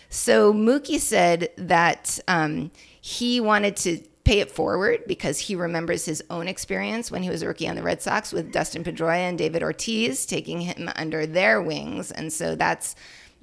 [0.09, 2.71] So Mookie said that um,
[3.03, 7.43] he wanted to pay it forward because he remembers his own experience when he was
[7.43, 11.27] a rookie on the Red Sox with Dustin Pedroia and David Ortiz taking him under
[11.27, 12.95] their wings, and so that's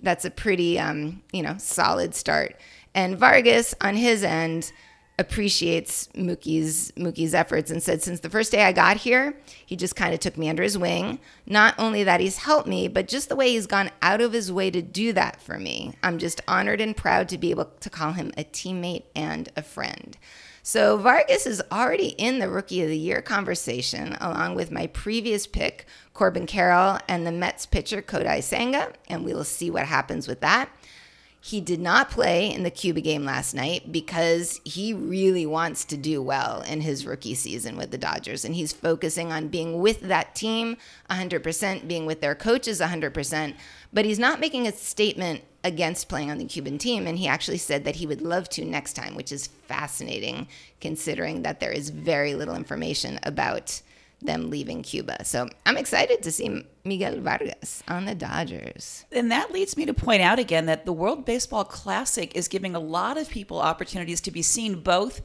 [0.02, 2.56] that's a pretty um, you know solid start.
[2.94, 4.72] And Vargas on his end
[5.20, 9.36] appreciates Mookie's Mookie's efforts and said since the first day I got here,
[9.66, 11.20] he just kind of took me under his wing.
[11.48, 14.52] Not only that he's helped me, but just the way he's gone out of his
[14.52, 15.96] way to do that for me.
[16.04, 19.64] I'm just honored and proud to be able to call him a teammate and a
[19.64, 20.18] friend.
[20.68, 25.48] So Vargas is already in the Rookie of the Year conversation, along with my previous
[25.48, 30.28] pick, Corbin Carroll, and the Mets pitcher Kodai Senga, and we will see what happens
[30.28, 30.70] with that.
[31.40, 35.96] He did not play in the Cuba game last night because he really wants to
[35.96, 38.44] do well in his rookie season with the Dodgers.
[38.44, 40.76] And he's focusing on being with that team
[41.10, 43.56] 100%, being with their coaches 100%.
[43.94, 47.06] But he's not making a statement against playing on the Cuban team.
[47.06, 50.48] And he actually said that he would love to next time, which is fascinating
[50.82, 53.82] considering that there is very little information about
[54.22, 55.24] them leaving Cuba.
[55.26, 59.06] So I'm excited to see Miguel Vargas on the Dodgers.
[59.12, 62.76] And that leads me to point out again that the World Baseball Classic is giving
[62.76, 65.22] a lot of people opportunities to be seen both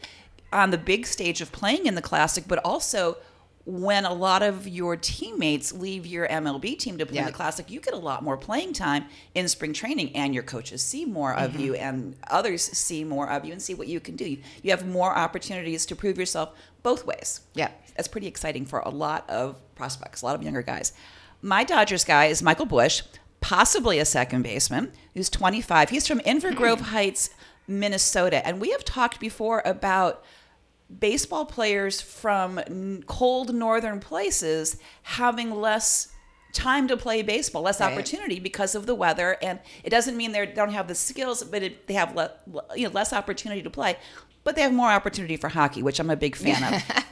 [0.52, 3.16] on the big stage of playing in the Classic, but also
[3.64, 7.30] when a lot of your teammates leave your MLB team to play in Yeah.
[7.30, 10.82] the Classic, you get a lot more playing time in spring training, and your coaches
[10.82, 11.82] see more of you, mm-hmm.
[11.82, 14.36] and others see more of you and see what you can do.
[14.62, 16.50] You have more opportunities to prove yourself
[16.82, 17.42] both ways.
[17.54, 17.70] Yeah.
[17.96, 20.92] That's pretty exciting for a lot of prospects, a lot of younger guys.
[21.40, 23.02] My Dodgers guy is Michael Busch,
[23.40, 25.90] possibly a second baseman, who's 25.
[25.90, 27.30] He's from Inver Grove Heights,
[27.68, 28.44] Minnesota.
[28.46, 30.24] And we have talked before about
[30.98, 36.08] baseball players from cold northern places having less
[36.52, 37.92] time to play baseball, less Right.
[37.92, 39.36] opportunity because of the weather.
[39.42, 42.32] And it doesn't mean they don't have the skills, but it, they have le-
[42.76, 43.96] you know, less opportunity to play.
[44.44, 47.04] But they have more opportunity for hockey, which I'm a big fan of.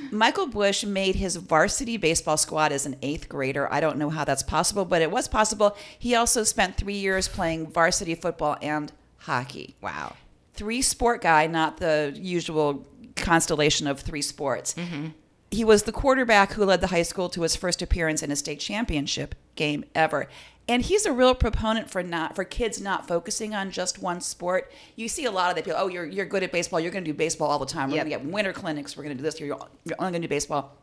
[0.12, 3.72] Michael Busch made his varsity baseball squad as an eighth grader.
[3.72, 5.76] I don't know how that's possible, but it was possible.
[5.98, 9.74] He also spent three years playing varsity football and hockey.
[9.80, 10.14] Wow.
[10.54, 14.74] Three sport guy, not the usual constellation of three sports.
[14.74, 15.08] Mm-hmm.
[15.50, 18.36] He was the quarterback who led the high school to his first appearance in a
[18.36, 20.28] state championship game ever.
[20.68, 24.70] And he's a real proponent for not for kids not focusing on just one sport.
[24.94, 27.04] You see a lot of that people, oh, you're you're good at baseball, you're going
[27.04, 27.90] to do baseball all the time.
[27.90, 28.06] We're Yep.
[28.06, 30.28] going to get winter clinics, we're going to do this, you're, you're only going to
[30.28, 30.76] do baseball.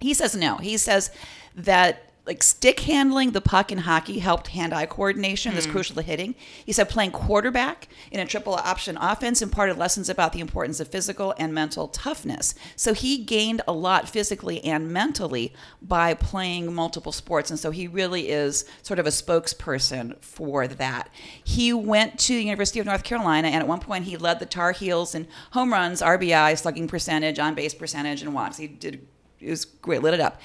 [0.00, 0.56] He says no.
[0.58, 1.10] He says
[1.54, 5.72] that like stick handling the puck in hockey helped hand-eye coordination that's hmm.
[5.72, 6.34] crucial to hitting.
[6.64, 10.88] He said playing quarterback in a triple option offense imparted lessons about the importance of
[10.88, 12.54] physical and mental toughness.
[12.76, 17.86] So he gained a lot physically and mentally by playing multiple sports and so he
[17.86, 21.10] really is sort of a spokesperson for that.
[21.42, 24.46] He went to the University of North Carolina and at one point he led the
[24.46, 28.56] Tar Heels in home runs, RBI, slugging percentage, on base percentage and walks.
[28.56, 29.06] He did
[29.40, 30.40] it was great, lit it up.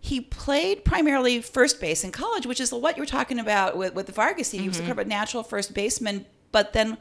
[0.00, 4.08] He played primarily first base in college, which is what you're talking about with, with
[4.14, 4.50] Vargas.
[4.50, 4.86] He was mm-hmm.
[4.86, 6.96] kind of a natural first baseman, but then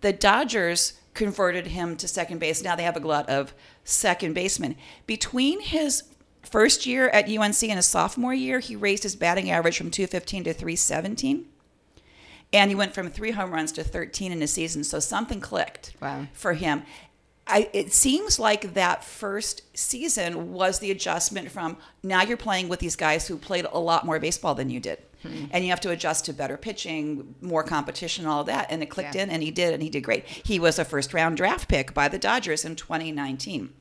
[0.00, 2.62] the Dodgers converted him to second base.
[2.62, 4.76] Now they have a glut of second basemen.
[5.06, 6.04] Between his
[6.42, 10.44] first year at UNC and his sophomore year, he raised his batting average from 215
[10.44, 11.46] to 317.
[12.52, 14.84] And he went from three home runs to 13 in a season.
[14.84, 16.28] So something clicked Wow.
[16.32, 16.84] for him.
[17.46, 22.80] I, it seems like that first season was the adjustment from now you're playing with
[22.80, 24.98] these guys who played a lot more baseball than you did.
[25.22, 25.44] Hmm.
[25.50, 28.68] And you have to adjust to better pitching, more competition, all of that.
[28.70, 29.24] And it clicked Yeah.
[29.24, 30.26] in, and he did, and he did great.
[30.26, 33.72] He was a first round draft pick by the Dodgers in 2019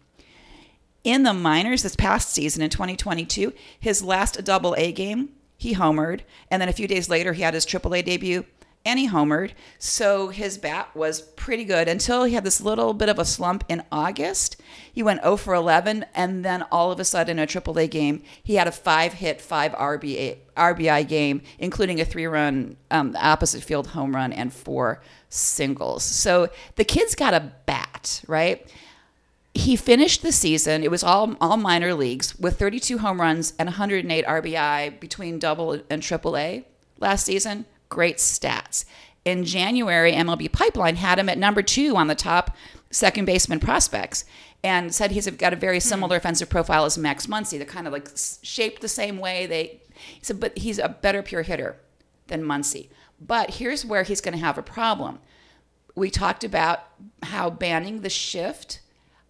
[1.04, 6.22] in the minors this past season in 2022, his last double A game, he homered.
[6.50, 8.46] And then a few days later, he had his triple A debut
[8.86, 9.52] and he homered.
[9.80, 13.64] So his bat was pretty good until he had this little bit of a slump
[13.70, 14.58] in August.
[14.92, 16.06] He went 0 for 11.
[16.14, 19.14] And then all of a sudden, in a triple A game, he had a five
[19.14, 24.54] hit, five RBA, RBI game, including a three run um, opposite field home run and
[24.54, 26.04] four singles.
[26.04, 28.70] So the kid's got a bat, right?
[29.56, 30.84] he finished the season.
[30.84, 35.80] It was all all minor leagues with 32 home runs and 108 RBI between double
[35.92, 36.66] and triple A
[37.00, 37.66] last season.
[37.94, 38.86] Great stats.
[39.24, 42.56] In January, MLB Pipeline had him at number two on the top
[42.90, 44.26] second baseman prospects
[44.64, 45.88] and said he's got a very hmm.
[45.88, 47.58] similar offensive profile as Max Muncy.
[47.58, 48.10] They're kind of like
[48.42, 49.46] shaped the same way.
[49.46, 51.78] They he said, but he's a better pure hitter
[52.28, 52.90] than Muncy.
[53.22, 55.20] But here's where he's going to have a problem
[55.96, 56.88] we talked about
[57.22, 58.80] how banning the shift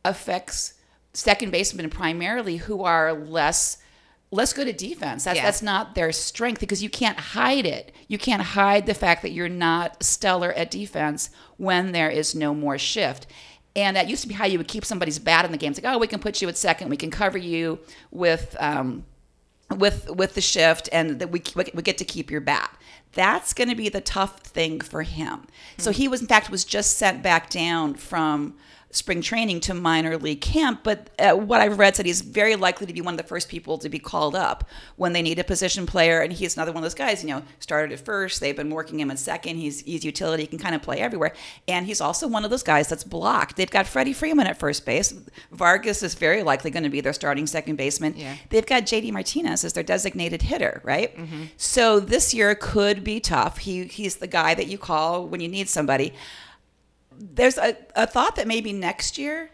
[0.06, 0.76] affects
[1.14, 3.78] second basemen primarily who are less
[4.34, 5.24] less go to defense.
[5.24, 5.46] That's Yeah.
[5.46, 7.94] that's not their strength because you can't hide it.
[8.08, 12.54] You can't hide the fact that you're not stellar at defense when there is no
[12.54, 13.28] more shift.
[13.76, 15.72] And that used to be how you would keep somebody's bat in the game.
[15.72, 16.90] It's like, oh, we can put you at second.
[16.90, 17.80] We can cover you
[18.12, 19.06] with um,
[19.76, 22.76] with with the shift and that we we get to keep your bat.
[23.14, 25.48] That's going to be the tough thing for him.
[25.78, 28.56] So he was in fact was just sent back down from
[28.94, 32.86] spring training to minor league camp, but uh, what I've read said he's very likely
[32.86, 35.44] to be one of the first people to be called up when they need a
[35.44, 36.22] position player.
[36.22, 38.40] And he's another one of those guys, you know, started at first.
[38.40, 39.58] They've been working him at second.
[39.58, 41.34] He's, he's utility, he can kind of play everywhere.
[41.68, 43.56] And he's also one of those guys that's blocked.
[43.58, 45.12] They've got Freddie Freeman at first base.
[45.52, 48.14] Vargas is very likely going to be their starting second baseman.
[48.16, 48.36] Yeah.
[48.50, 51.18] They've got JD Martinez as their designated hitter, right?
[51.58, 53.58] So this year could be tough.
[53.58, 56.14] He he's the guy that you call when you need somebody.
[57.32, 59.50] There's a, a thought that maybe next year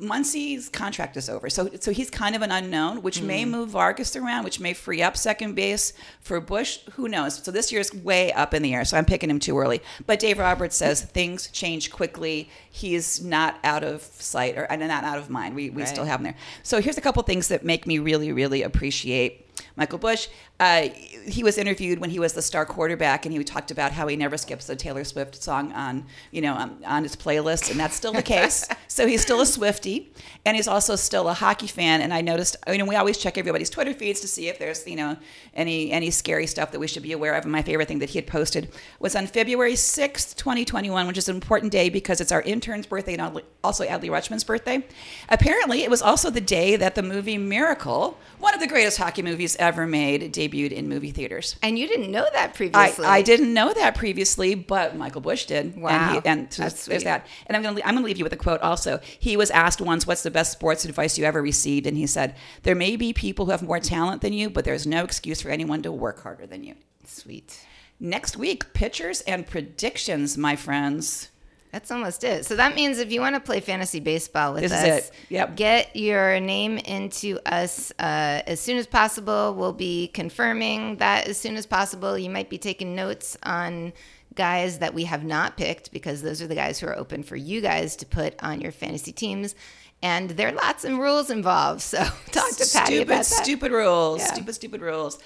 [0.00, 1.48] Muncy's contract is over.
[1.48, 3.50] So so he's kind of an unknown, which may mm.
[3.50, 6.80] move Vargas around, which may free up second base for Busch.
[6.94, 7.42] Who knows?
[7.42, 8.84] So this year's way up in the air.
[8.84, 9.80] So I'm picking him too early.
[10.04, 12.50] But Dave Roberts says things change quickly.
[12.70, 15.54] He's not out of sight or and not out of mind.
[15.54, 15.88] We we Right.
[15.88, 16.36] still have him there.
[16.64, 20.26] So here's a couple things that make me really really appreciate Michael Busch.
[20.60, 20.88] Uh,
[21.26, 24.14] he was interviewed when he was the star quarterback, and he talked about how he
[24.14, 27.96] never skips a Taylor Swift song on, you know, on, on his playlist, and that's
[27.96, 28.68] still the case.
[28.88, 30.12] so he's still a Swifty,
[30.44, 32.00] and he's also still a hockey fan.
[32.02, 34.86] And I noticed, you know, we always check everybody's Twitter feeds to see if there's,
[34.86, 35.16] you know,
[35.54, 37.44] any any scary stuff that we should be aware of.
[37.44, 38.68] And my favorite thing that he had posted
[39.00, 43.14] was on February sixth, 2021, which is an important day because it's our intern's birthday
[43.14, 44.84] and also Adley Rutschman's birthday.
[45.28, 49.22] Apparently, it was also the day that the movie Miracle, one of the greatest hockey
[49.22, 51.56] movies ever made, debuted in movie theaters.
[51.62, 53.04] And you didn't know that I, previously.
[53.06, 55.76] I didn't know that previously, but Michael Busch did.
[55.76, 55.90] Wow.
[55.90, 57.04] And, he, and so That's there's sweet.
[57.04, 57.26] that.
[57.46, 59.00] And I'm going to I'm going to leave you with a quote also.
[59.18, 62.36] He was asked once, "What's the best sports advice you ever received?" And he said,
[62.62, 65.48] "There may be people who have more talent than you, but there's no excuse for
[65.50, 66.74] anyone to work harder than you."
[67.06, 67.60] Sweet.
[68.00, 71.30] Next week, pitchers and predictions, my friends.
[71.74, 72.46] That's almost it.
[72.46, 75.10] So that means if you want to play fantasy baseball with This is us.
[75.28, 75.56] Yep.
[75.56, 79.56] get your name into us uh, as soon as possible.
[79.56, 82.16] We'll be confirming that as soon as possible.
[82.16, 83.92] You might be taking notes on
[84.36, 87.34] guys that we have not picked because those are the guys who are open for
[87.34, 89.56] you guys to put on your fantasy teams.
[90.00, 91.80] And there are lots of rules involved.
[91.80, 91.98] So
[92.30, 93.24] talk to Patti stupid, about that.
[93.24, 94.20] stupid rules.
[94.20, 94.32] Yeah.
[94.32, 95.18] Stupid, stupid rules.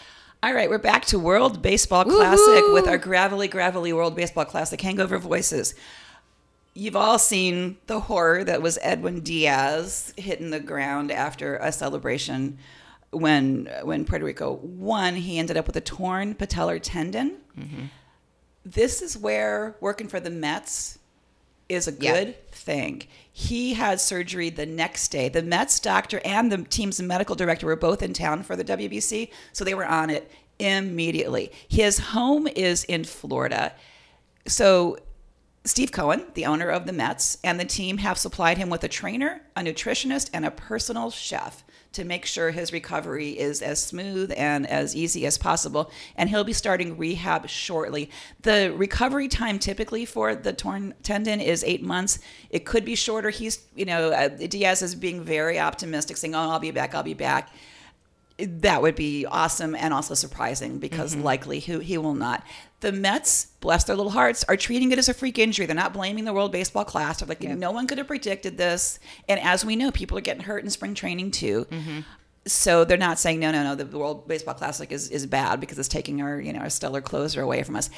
[0.42, 2.72] All right, we're back to World Baseball Classic Woohoo!
[2.72, 5.74] with our gravelly, gravelly World Baseball Classic hangover voices.
[6.78, 12.58] You've all seen the horror that was Edwin Diaz hitting the ground after a celebration
[13.10, 15.16] when when Puerto Rico won.
[15.16, 17.38] He ended up with a torn patellar tendon.
[17.58, 17.84] Mm-hmm.
[18.64, 20.98] This is where working for the Mets
[21.68, 22.12] is a Yeah.
[22.12, 23.02] good thing.
[23.32, 25.28] He had surgery the next day.
[25.28, 29.30] The Mets doctor and the team's medical director were both in town for the WBC,
[29.52, 31.50] so they were on it immediately.
[31.68, 33.72] His home is in Florida.
[34.46, 34.98] So
[35.64, 38.88] Steve Cohen, the owner of the Mets, and the team have supplied him with a
[38.88, 44.32] trainer, a nutritionist, and a personal chef to make sure his recovery is as smooth
[44.36, 45.90] and as easy as possible.
[46.16, 48.10] And he'll be starting rehab shortly.
[48.42, 52.18] The recovery time typically for the torn tendon is eight months.
[52.50, 53.30] It could be shorter.
[53.30, 56.94] He's, you know, uh, Diaz is being very optimistic, saying, "Oh, I'll be back.
[56.94, 57.50] I'll be back."
[58.38, 61.24] That would be awesome and also surprising because mm-hmm.
[61.24, 62.44] likely he, he will not.
[62.80, 65.66] The Mets, bless their little hearts, are treating it as a freak injury.
[65.66, 67.18] They're not blaming the World Baseball Class.
[67.18, 69.00] They're like, no one could have predicted this.
[69.28, 71.66] And as we know, people are getting hurt in spring training too.
[71.70, 72.00] Mm-hmm.
[72.46, 73.74] So they're not saying no, no, no.
[73.74, 77.02] The World Baseball Classic is, is bad because it's taking our you know our stellar
[77.02, 77.90] closer away from us.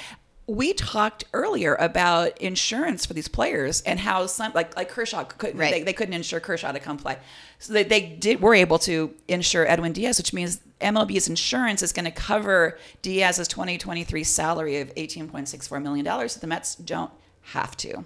[0.50, 5.58] We talked earlier about insurance for these players and how some like like Kershaw couldn't
[5.60, 5.72] Right.
[5.72, 7.18] they, they couldn't insure Kershaw to come play.
[7.60, 11.92] So they, they did were able to insure Edwin Diaz, which means MLB's insurance is
[11.92, 16.32] going to cover Diaz's 2023 salary of 18.64 million dollars.
[16.32, 18.04] So the Mets don't have to.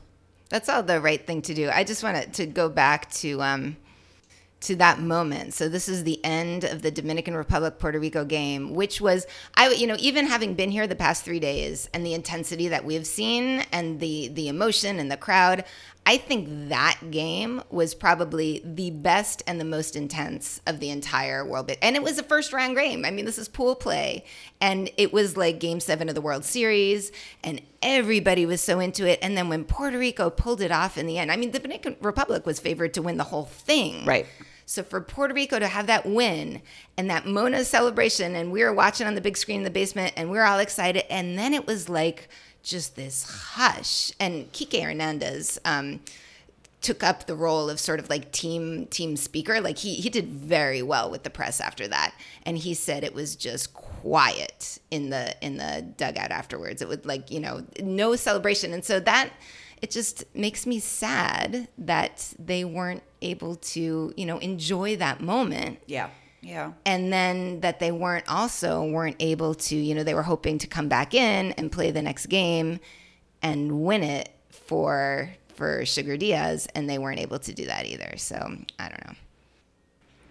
[0.50, 1.70] That's all the right thing to do.
[1.72, 3.76] I just wanted to go back to um,
[4.64, 5.54] to that moment.
[5.54, 9.70] So this is the end of the Dominican Republic Puerto Rico game, which was I
[9.70, 13.06] you know even having been here the past 3 days and the intensity that we've
[13.06, 15.64] seen and the the emotion and the crowd,
[16.06, 21.44] I think that game was probably the best and the most intense of the entire
[21.46, 21.78] World Bit.
[21.80, 23.04] And it was a first round game.
[23.06, 24.24] I mean, this is pool play.
[24.60, 27.10] And it was like game seven of the World Series.
[27.42, 29.18] And everybody was so into it.
[29.22, 31.96] And then when Puerto Rico pulled it off in the end, I mean, the Dominican
[32.00, 34.04] Republic was favored to win the whole thing.
[34.04, 34.26] Right.
[34.66, 36.62] So for Puerto Rico to have that win
[36.96, 40.14] and that Mona celebration, and we were watching on the big screen in the basement,
[40.16, 42.28] and we were all excited, and then it was like
[42.62, 44.12] just this hush.
[44.18, 46.00] And Kike Hernandez um,
[46.80, 49.60] took up the role of sort of like team team speaker.
[49.60, 53.14] Like he he did very well with the press after that, and he said it
[53.14, 56.82] was just quiet in the in the dugout afterwards.
[56.82, 59.30] It was like you know no celebration, and so that
[59.84, 65.78] it just makes me sad that they weren't able to you know enjoy that moment
[65.86, 66.08] Yeah.
[66.40, 66.72] Yeah.
[66.84, 70.66] and then that they weren't also weren't able to you know they were hoping to
[70.66, 72.80] come back in and play the next game
[73.42, 78.16] and win it for for Sugar Diaz, and they weren't able to do that either.
[78.16, 78.34] So
[78.78, 79.14] I don't know.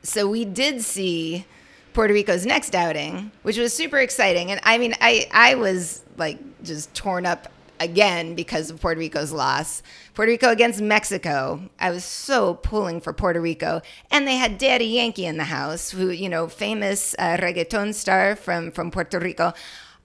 [0.01, 1.45] So we did see
[1.93, 4.51] Puerto Rico's next outing, which was super exciting.
[4.51, 7.47] And I mean, I, I was like just torn up
[7.83, 9.83] again because of Puerto Rico's loss.
[10.13, 11.69] Puerto Rico against Mexico.
[11.79, 13.81] I was so pulling for Puerto Rico.
[14.09, 18.35] And they had Daddy Yankee in the house, who, you know, famous uh, reggaeton star
[18.35, 19.53] from, from Puerto Rico,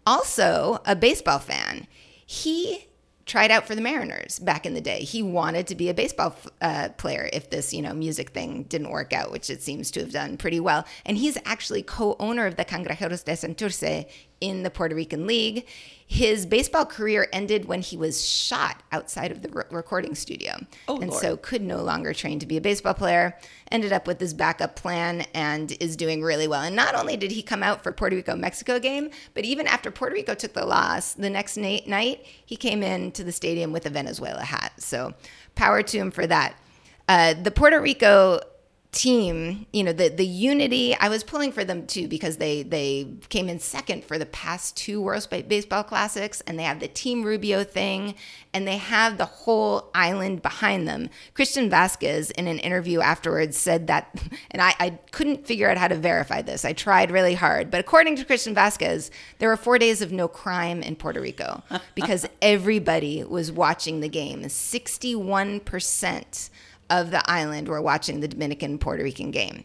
[0.06, 1.86] also a baseball fan.
[2.26, 2.88] He
[3.28, 5.00] tried out for the Mariners back in the day.
[5.00, 8.90] He wanted to be a baseball uh, player if this, you know, music thing didn't
[8.90, 10.86] work out, which it seems to have done pretty well.
[11.04, 14.06] And he's actually co-owner of the Cangrejeros de Santurce
[14.40, 15.66] in the Puerto Rican League.
[16.10, 20.54] His baseball career ended when he was shot outside of the re- recording studio.
[20.88, 21.20] Oh, and Lord.
[21.20, 23.36] so could no longer train to be a baseball player.
[23.70, 26.62] Ended up with his backup plan and is doing really well.
[26.62, 29.90] And not only did he come out for Puerto Rico Mexico game, but even after
[29.90, 33.70] Puerto Rico took the loss, the next na- night he came in to the stadium
[33.70, 34.72] with a Venezuela hat.
[34.78, 35.12] So
[35.56, 36.56] power to him for that.
[37.06, 38.40] Uh, the Puerto Rico
[38.90, 40.94] team, you know, the the unity.
[40.96, 44.76] I was pulling for them too because they they came in second for the past
[44.76, 48.14] two World Baseball Classics, and they have the Team Rubio thing,
[48.54, 51.10] and they have the whole island behind them.
[51.34, 55.88] Christian Vázquez, in an interview afterwards, said that, and I, I couldn't figure out how
[55.88, 56.64] to verify this.
[56.64, 60.28] I tried really hard, but according to Christian Vázquez, there were four days of no
[60.28, 61.62] crime in Puerto Rico
[61.94, 64.48] because everybody was watching the game.
[64.48, 66.48] Sixty-one percent
[66.90, 69.64] of the island were watching the Dominican Puerto Rican game.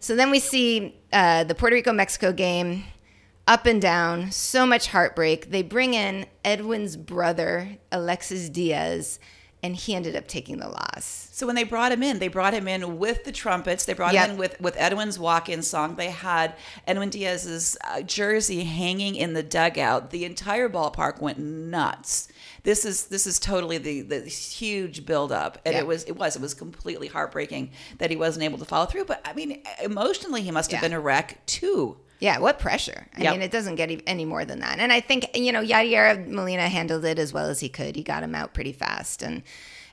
[0.00, 2.84] So then we see uh, the Puerto Rico Mexico game
[3.46, 5.50] up and down, so much heartbreak.
[5.50, 9.18] They bring in Edwin's brother, Alexis Diaz,
[9.62, 11.28] and he ended up taking the loss.
[11.32, 13.86] So when they brought him in, they brought him in with the trumpets.
[13.86, 14.24] They brought Yep.
[14.26, 15.96] him in with with Edwin's walk-in song.
[15.96, 16.54] They had
[16.86, 20.10] Edwin Diaz's uh, jersey hanging in the dugout.
[20.10, 22.28] The entire ballpark went nuts.
[22.64, 25.80] This is this is totally the the huge buildup, and Yeah.
[25.82, 29.04] it was it was it was completely heartbreaking that he wasn't able to follow through.
[29.04, 30.88] But I mean, emotionally, he must have Yeah.
[30.88, 31.98] been a wreck too.
[32.20, 33.06] Yeah, what pressure?
[33.14, 33.32] I Yep.
[33.32, 34.78] mean, it doesn't get any more than that.
[34.78, 37.96] And I think you know Yadier Molina handled it as well as he could.
[37.96, 39.42] He got him out pretty fast, and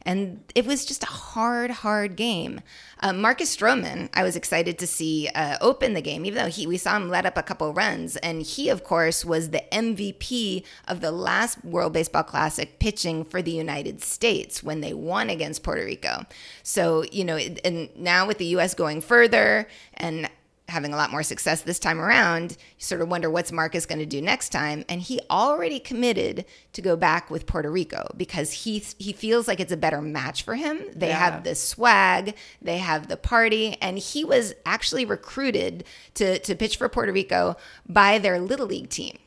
[0.04, 2.62] and it was just a hard, hard game.
[3.00, 6.68] Uh, Marcus Stroman, I was excited to see uh, open the game, even though he
[6.68, 10.64] we saw him let up a couple runs, and he of course was the MVP
[10.88, 15.64] of the last World Baseball Classic, pitching for the United States when they won against
[15.64, 16.26] Puerto Rico.
[16.64, 18.74] So you know, and now with the U.S.
[18.74, 20.30] going further and
[20.72, 24.00] having a lot more success this time around, you sort of wonder what's Marcus going
[24.00, 24.84] to do next time.
[24.90, 29.60] And he already committed to go back with Puerto Rico because he he feels like
[29.60, 30.80] it's a better match for him.
[30.96, 31.20] They Yeah.
[31.20, 35.84] have the swag, they have the party, and he was actually recruited
[36.16, 37.56] to to pitch for Puerto Rico
[37.88, 39.18] by their little league team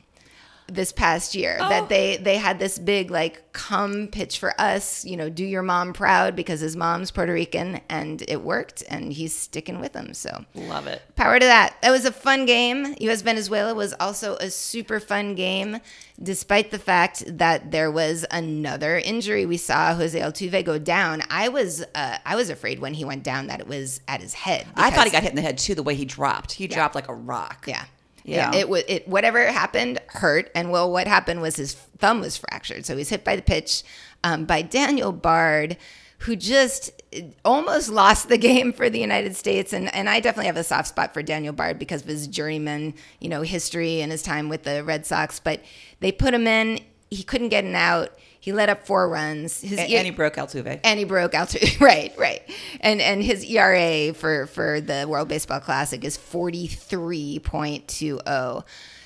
[0.67, 1.69] this past year Oh.
[1.69, 5.61] that they they had this big like come pitch for us you know do your
[5.61, 10.13] mom proud because his mom's puerto rican and it worked and he's sticking with them
[10.13, 11.01] so Love it.
[11.15, 11.75] Power to that.
[11.81, 12.95] That was a fun game.
[12.99, 15.79] US Venezuela was also a super fun game,
[16.21, 19.45] despite the fact that there was another injury.
[19.45, 21.21] We saw Jose Altuve go down.
[21.29, 24.33] I was uh, I was afraid when he went down that it was at his
[24.33, 24.65] head.
[24.75, 25.75] I thought he got hit in the head too.
[25.75, 27.65] The way he dropped, he dropped like a rock.
[27.67, 27.85] yeah.
[28.25, 28.51] Yeah.
[28.51, 32.37] It, it was it whatever happened hurt and well what happened was his thumb was
[32.37, 33.83] fractured so he was hit by the pitch
[34.23, 35.77] um, by Daniel Bard
[36.19, 40.47] who just uh, almost lost the game for the United States and and I definitely
[40.47, 44.11] have a soft spot for Daniel Bard because of his journeyman you know history and
[44.11, 45.61] his time with the Red Sox but
[45.99, 46.79] they put him in
[47.11, 50.11] he couldn't get an out he let up four runs his And, ear- and he
[50.11, 50.79] broke Altuve.
[50.83, 51.81] and he broke Altuve.
[51.81, 52.43] right, right,
[52.79, 58.19] and and his ERA for for the World Baseball Classic is forty three point two
[58.27, 58.63] zero.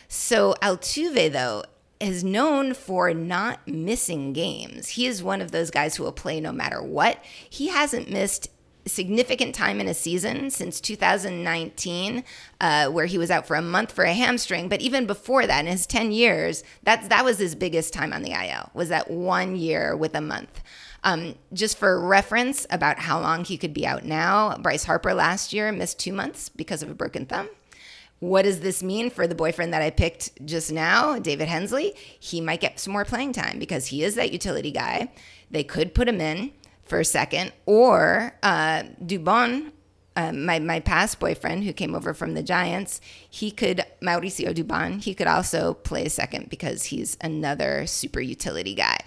[0.09, 1.63] So Altuve though
[2.01, 4.89] is known for not missing games.
[4.89, 7.17] He is one of those guys who will play no matter what.
[7.49, 8.49] He hasn't missed
[8.89, 12.23] significant time in a season since 2019,
[12.59, 14.67] uh, where he was out for a month for a hamstring.
[14.67, 18.21] But even before that, in his 10 years, that that was his biggest time on
[18.21, 18.69] the IL.
[18.73, 20.61] Was that one year with a month?
[21.03, 25.53] Um, just for reference about how long he could be out now, Bryce Harper last
[25.53, 27.49] year missed two months because of a broken thumb.
[28.19, 31.93] What does this mean for the boyfriend that I picked just now, David Hensley?
[32.19, 35.09] He might get some more playing time because he is that utility guy.
[35.49, 36.51] They could put him in
[36.89, 39.71] for a second, or uh, Dubon,
[40.15, 45.01] uh, my my past boyfriend who came over from the Giants, he could Mauricio Dubon.
[45.01, 48.97] He could also play a second because he's another super utility guy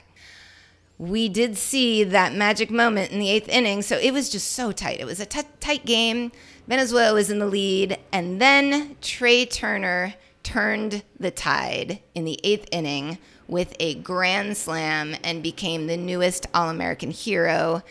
[1.03, 3.83] we did see that magic moment in the eighth inning.
[3.83, 5.01] So it was just so tight.
[5.01, 6.31] It was a t- tight game.
[6.69, 7.99] Venezuela was in the lead.
[8.13, 10.15] And then Trey Turner
[10.45, 13.19] turned the tide in the eighth inning
[13.53, 17.83] with a grand slam and became the newest All American hero.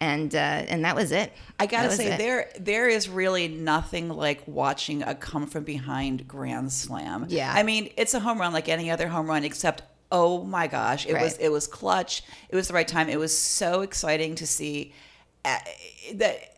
[0.00, 1.32] And uh, and that was it.
[1.58, 2.18] I gotta say, it.
[2.18, 7.26] there there is really nothing like watching a come from behind grand slam.
[7.28, 7.52] Yeah.
[7.52, 11.04] I mean, it's a home run like any other home run, except oh my gosh,
[11.04, 12.22] it was it was clutch.
[12.48, 13.08] It was the right time.
[13.08, 14.94] It was so exciting to see
[15.44, 15.58] uh,
[16.14, 16.54] that.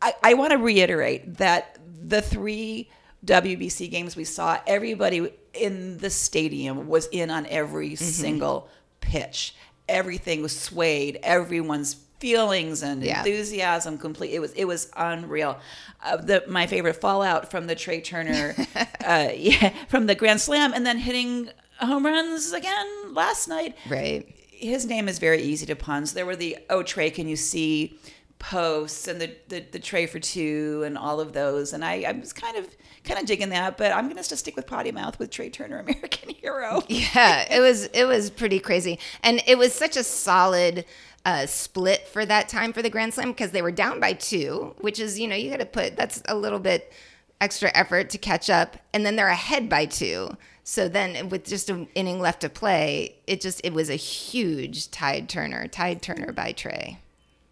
[0.00, 2.88] I, I want to reiterate that the three
[3.26, 8.04] WBC games we saw, everybody in the stadium was in on every Mm-hmm.
[8.04, 8.68] single
[9.00, 9.54] pitch.
[9.88, 11.18] Everything was swayed.
[11.22, 13.18] Everyone's feelings and Yeah.
[13.20, 14.32] enthusiasm complete.
[14.32, 15.58] It was it was unreal.
[16.04, 18.54] Uh, the my favorite fallout from the Trey Turner,
[19.04, 24.26] uh, yeah, from the Grand Slam, and then hitting home runs again last night right.
[24.50, 26.12] his name is very easy to puns.
[26.12, 27.98] There were the oh Trey, can you see
[28.38, 32.12] posts and the, the the Trey for two and all of those, and I I
[32.12, 32.68] was kind of
[33.04, 35.78] kind of digging that, but I'm gonna just stick with potty mouth with Trey Turner,
[35.78, 36.82] American Hero.
[36.88, 40.84] Yeah, it was it was pretty crazy, and it was such a solid
[41.24, 44.74] uh, split for that time for the Grand Slam because they were down by two,
[44.80, 46.92] which is you know you got to put that's a little bit
[47.40, 50.30] extra effort to catch up, and then they're ahead by two.
[50.62, 54.90] So then, with just an inning left to play, it just it was a huge
[54.90, 56.98] Tide Turner, Tide Turner by Trey.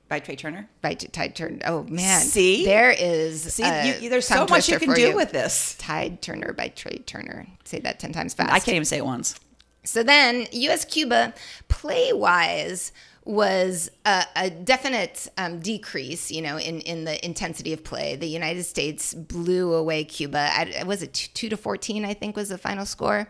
[0.09, 0.69] By Trey Turner.
[0.81, 1.59] By T- Tide Turner.
[1.67, 2.65] Oh man, See?
[2.65, 5.77] there is See, you, there's so much you can do with this.
[5.79, 7.47] Tide Turner by Trey Turner.
[7.65, 8.53] Say that ten times fast.
[8.53, 9.39] I can't even say it once.
[9.85, 11.35] So then, US Cuba
[11.69, 12.93] play wise
[13.29, 18.17] was a, a definite um, decrease, you know, in, in the intensity of play.
[18.17, 20.51] The United States blew away Cuba.
[20.51, 23.29] I, was it two, two to 14, I think was the final score.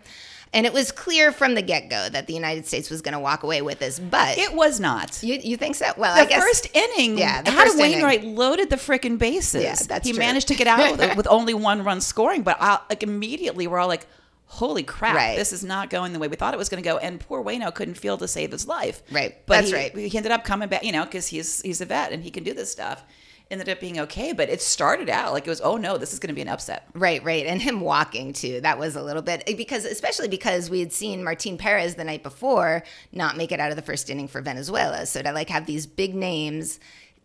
[0.53, 3.18] And it was clear from the get go that the United States was going to
[3.18, 3.99] walk away with this.
[3.99, 5.22] But It was not.
[5.22, 5.92] you, you think so?
[5.96, 6.42] Well, The I guess.
[6.42, 7.92] first inning, Yeah, the Adam first inning.
[7.96, 9.62] Wainwright loaded the frickin' bases.
[9.62, 10.18] Yeah, that's he true.
[10.20, 13.78] managed to get out with, with only one run scoring, but I, like immediately we're
[13.78, 14.07] all like,
[14.46, 15.14] "Holy crap!
[15.16, 15.36] Right.
[15.36, 17.44] This is not going the way we thought it was going to go." And poor
[17.44, 19.03] Wayno couldn't field to save his life.
[19.11, 19.94] Right, but that's he, right.
[19.96, 22.42] He ended up coming back, you know, because he's he's a vet and he can
[22.44, 23.05] do this stuff.
[23.51, 26.18] Ended up being okay, but it started out like it was, "Oh no, this is
[26.18, 27.46] going to be an upset." Right, right.
[27.46, 28.61] And him walking too.
[28.61, 32.22] That was a little bit because especially because we had seen Martin Perez the night
[32.22, 35.07] before not make it out of the first inning for Venezuela.
[35.07, 36.78] So to like have these big names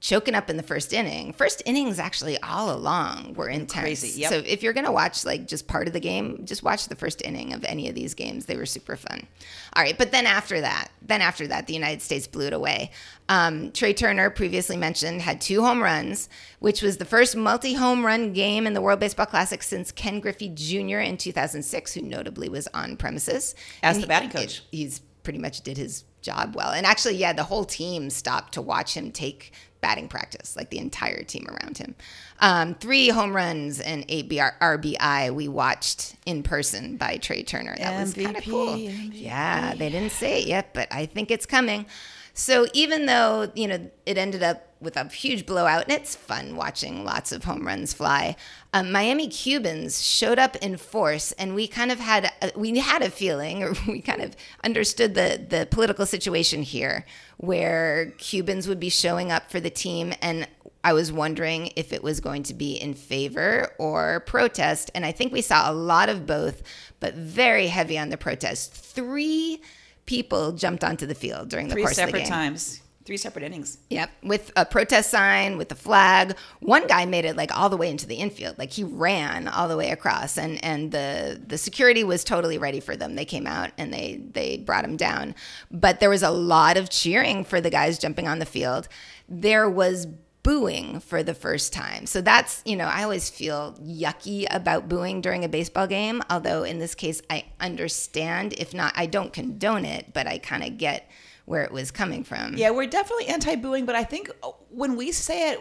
[0.04, 1.32] choking up in the first inning.
[1.32, 4.02] First innings actually all along were intense.
[4.02, 4.32] Crazy, yep.
[4.32, 6.96] So if you're going to watch like just part of the game, just watch the
[6.96, 8.46] first inning of any of these games.
[8.46, 9.26] They were super fun.
[9.74, 12.92] All right, but then after that, then after that, the United States blew it away.
[13.30, 16.28] Um, Trey Turner, previously mentioned, had two home runs,
[16.60, 20.50] which was the first multi-home run game in the World Baseball Classic since Ken Griffey
[20.50, 21.00] Jr.
[21.00, 24.64] in 2006, who notably was on premises As And the batting he- coach.
[24.70, 28.62] He's pretty much did his job well, and actually, yeah, the whole team stopped to
[28.62, 31.94] watch him take batting practice, like the entire team around him.
[32.40, 37.76] Um, three home runs and eight BR- RBI we watched in person by Trey Turner.
[37.78, 38.78] That was kind of MVP, cool.
[38.78, 41.86] Yeah, they didn't say it yet, but I think it's coming.
[42.34, 46.56] So even though you know it ended up with a huge blowout, and it's fun
[46.56, 48.36] watching lots of home runs fly,
[48.74, 53.02] um, Miami Cubans showed up in force, and we kind of had a, we had
[53.02, 57.06] a feeling, or we kind of understood the the political situation here,
[57.38, 60.48] where Cubans would be showing up for the team, and
[60.84, 65.12] I was wondering if it was going to be in favor or protest, and I
[65.12, 66.64] think we saw a lot of both,
[67.00, 68.74] but very heavy on the protest.
[68.74, 69.62] Three
[70.06, 72.30] people jumped onto the field during the Three course of the separate game.
[72.30, 73.78] times, three separate innings.
[73.90, 76.36] Yep, with a protest sign, with a flag.
[76.62, 79.68] One guy made it like all the way into the infield, like he ran all
[79.68, 83.16] the way across, and and the the security was totally ready for them.
[83.16, 85.36] They came out and they they brought him down,
[85.72, 88.88] but there was a lot of cheering for the guys jumping on the field.
[89.30, 90.08] There was
[90.44, 92.06] booing for the first time.
[92.06, 96.64] So that's, you know, I always feel yucky about booing during a baseball game, although
[96.64, 100.78] in this case I understand if not I don't condone it, but I kind of
[100.78, 101.10] get
[101.46, 102.56] where it was coming from.
[102.56, 105.60] Yeah, we're definitely anti-booing, but I think uh, when we say it,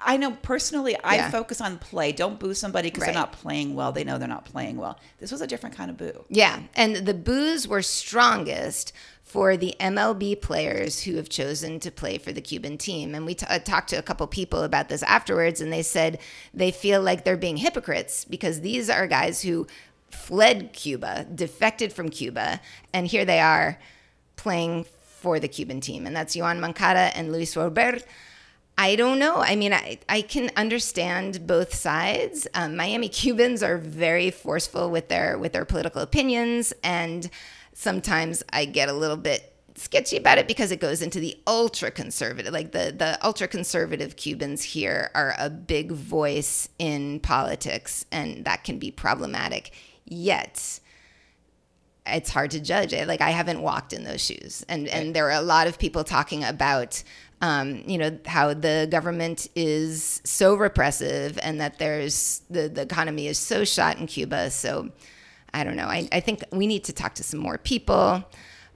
[0.00, 1.30] I know personally, I Yeah.
[1.30, 2.12] focus on play.
[2.12, 3.06] Don't boo somebody because Right.
[3.14, 3.92] they're not playing well.
[3.92, 4.98] They know they're not playing well.
[5.18, 6.24] This was a different kind of boo.
[6.28, 8.92] Yeah, and the boos were strongest
[9.36, 13.14] for the MLB players who have chosen to play for the Cuban team.
[13.14, 16.20] And we t- uh, talked to a couple people about this afterwards, and they said
[16.54, 19.66] they feel like they're being hypocrites because these are guys who
[20.08, 22.62] fled Cuba, defected from Cuba,
[22.94, 23.78] and here they are
[24.36, 26.06] playing for the Cuban team.
[26.06, 28.06] And that's Juan Moncada and Luis Robert.
[28.78, 29.36] I don't know.
[29.36, 32.48] I mean, I, I can understand both sides.
[32.54, 37.28] Um, Miami Cubans are very forceful with their with their political opinions, and
[37.76, 41.90] sometimes I get a little bit sketchy about it because it goes into the ultra
[41.90, 42.52] conservative.
[42.52, 48.64] Like the the ultra conservative Cubans here are a big voice in politics, and that
[48.64, 49.72] can be problematic.
[50.06, 50.80] Yet
[52.06, 53.06] it's hard to judge it.
[53.06, 56.02] Like I haven't walked in those shoes, and and there are a lot of people
[56.02, 57.02] talking about.
[57.42, 63.26] Um, you know how the government is so repressive and that there's the, the economy
[63.26, 64.50] is so shot in Cuba.
[64.50, 64.90] So
[65.56, 65.86] I don't know.
[65.86, 68.22] I, I think we need to talk to some more people,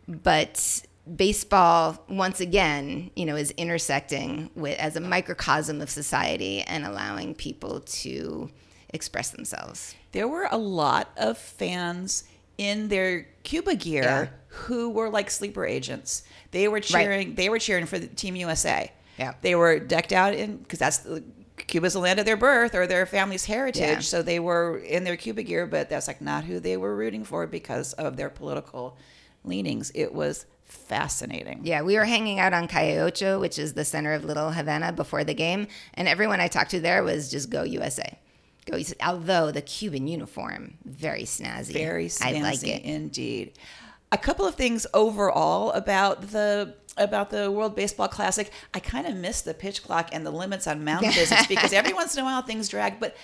[0.08, 0.82] but
[1.16, 7.34] baseball once again, you know, is intersecting with as a microcosm of society and allowing
[7.34, 8.50] people to
[8.94, 9.94] express themselves.
[10.12, 12.24] There were a lot of fans
[12.56, 14.26] in their Cuba gear Yeah.
[14.48, 16.22] who were like sleeper agents.
[16.50, 17.34] They were cheering.
[17.34, 18.90] They were cheering for the Team USA.
[19.18, 19.34] Yeah.
[19.42, 21.22] They were decked out in because that's the,
[21.66, 23.80] Cuba's the land of their birth or their family's heritage.
[23.80, 24.00] Yeah.
[24.00, 27.24] So they were in their Cuba gear, but that's like not who they were rooting
[27.24, 28.96] for because of their political
[29.44, 29.90] leanings.
[29.94, 31.61] It was fascinating.
[31.64, 34.92] Yeah, we were hanging out on Calle Ocho, which is the center of Little Havana
[34.92, 38.18] before the game, and everyone I talked to there was just go USA.
[38.66, 38.94] Go USA.
[39.04, 41.72] Although the Cuban uniform, very snazzy.
[41.72, 42.82] Very snazzy I like it.
[42.84, 43.52] indeed.
[44.12, 48.50] A couple of things overall about the about the World Baseball Classic.
[48.74, 51.92] I kind of miss the pitch clock and the limits on mound visits because every
[51.92, 53.16] once in a while things drag, but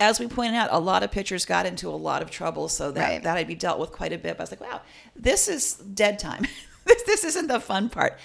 [0.00, 2.90] as we pointed out, a lot of pitchers got into a lot of trouble, so
[2.90, 3.22] that Right.
[3.22, 4.36] that to be dealt with quite a bit.
[4.36, 4.82] But I was like, wow,
[5.16, 6.46] this is dead time.
[6.84, 8.18] this this isn't the fun part.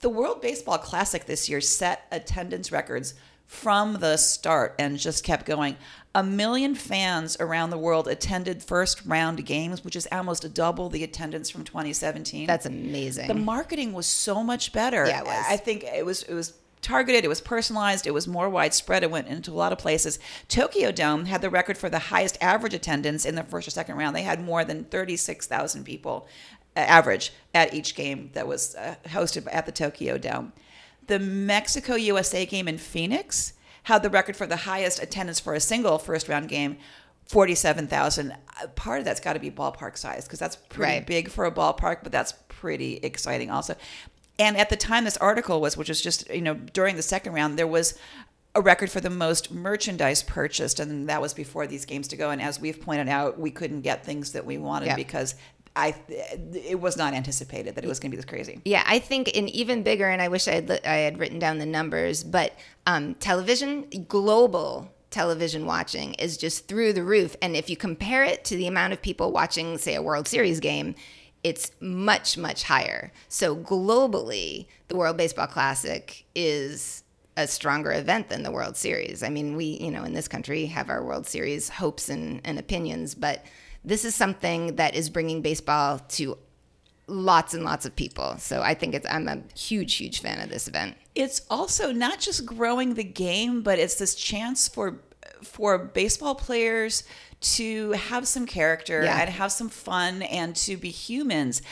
[0.00, 3.12] The World Baseball Classic this year set attendance records
[3.46, 5.76] from the start and just kept going.
[6.14, 10.88] A million fans around the world attended first round games, which is almost a double
[10.88, 12.46] the attendance from 2017.
[12.46, 13.28] That's amazing.
[13.28, 15.06] the marketing was so much better.
[15.06, 15.46] Yeah, it was.
[15.48, 19.10] I think it was it was targeted, it was personalized, it was more widespread, it
[19.10, 20.18] went into a lot of places.
[20.48, 23.96] Tokyo Dome had the record for the highest average attendance in the first or second
[23.96, 24.16] round.
[24.16, 26.26] They had more than 36,000 people
[26.76, 30.52] uh, average at each game that was uh, hosted at the Tokyo Dome.
[31.06, 33.54] The Mexico USA game in Phoenix
[33.84, 36.76] had the record for the highest attendance for a single first round game.
[37.26, 38.32] 47,000.
[38.32, 41.06] Uh, Part of that's got to be ballpark size because that's pretty Right.
[41.06, 43.76] big for a ballpark, but that's pretty exciting also.
[44.38, 47.32] And at the time this article was, which was just, you know, during the second
[47.34, 47.94] round, there was
[48.56, 52.30] a record for the most merchandise purchased, and that was before these games to go.
[52.30, 54.96] And as we've pointed out, we couldn't get things that we wanted Yeah.
[54.96, 55.36] because
[55.76, 58.60] I it was not anticipated that it was going to be this crazy.
[58.64, 61.58] Yeah, I think an even bigger, and I wish I had I had written down
[61.58, 62.54] the numbers, but
[62.86, 67.36] um, television, global television watching is just through the roof.
[67.42, 70.60] And if you compare it to the amount of people watching, say, a World Series
[70.60, 70.94] game,
[71.42, 73.12] it's much much higher.
[73.28, 77.04] So globally, the World Baseball Classic is
[77.36, 79.22] a stronger event than the World Series.
[79.22, 82.58] I mean, we, you know, in this country have our World Series hopes and, and
[82.58, 83.44] opinions, but
[83.84, 86.36] this is something that is bringing baseball to
[87.06, 88.36] lots and lots of people.
[88.38, 90.96] So I think it's I'm a huge huge fan of this event.
[91.14, 95.00] it's also not just growing the game, but it's this chance for
[95.42, 97.02] for baseball players
[97.40, 99.18] to have some character Yeah.
[99.22, 101.62] and have some fun and to be humans.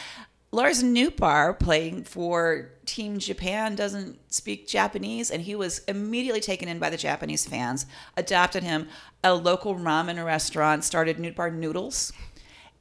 [0.51, 6.79] Lars Nootbaar playing for Team Japan doesn't speak Japanese, and he was immediately taken in
[6.79, 7.85] by the Japanese fans.
[8.17, 8.89] Adopted him.
[9.23, 12.13] A local ramen restaurant started Nootbaar Noodles.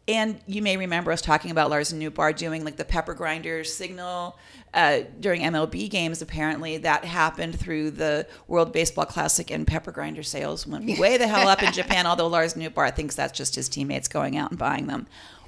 [0.07, 4.39] And you may remember us talking about Lars Nootbaar doing like the pepper grinder signal
[4.73, 6.21] uh, during MLB games.
[6.21, 11.27] Apparently, that happened through the World Baseball Classic, and pepper grinder sales went way the
[11.27, 12.07] hell up in Japan.
[12.07, 15.07] Although Lars Nootbaar thinks that's just his teammates going out and buying them.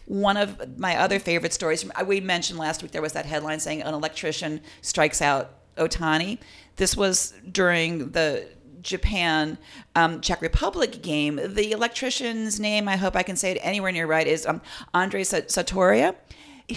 [0.09, 3.83] One of my other favorite stories, we mentioned last week, there was that headline saying
[3.83, 6.39] an electrician strikes out Otani.
[6.77, 8.47] This was during the
[8.81, 9.59] Japan
[9.95, 11.39] um, Czech Republic game.
[11.43, 14.61] The electrician's name, I hope I can say it anywhere near right, is um,
[14.95, 16.15] Andre Sa- Satoria,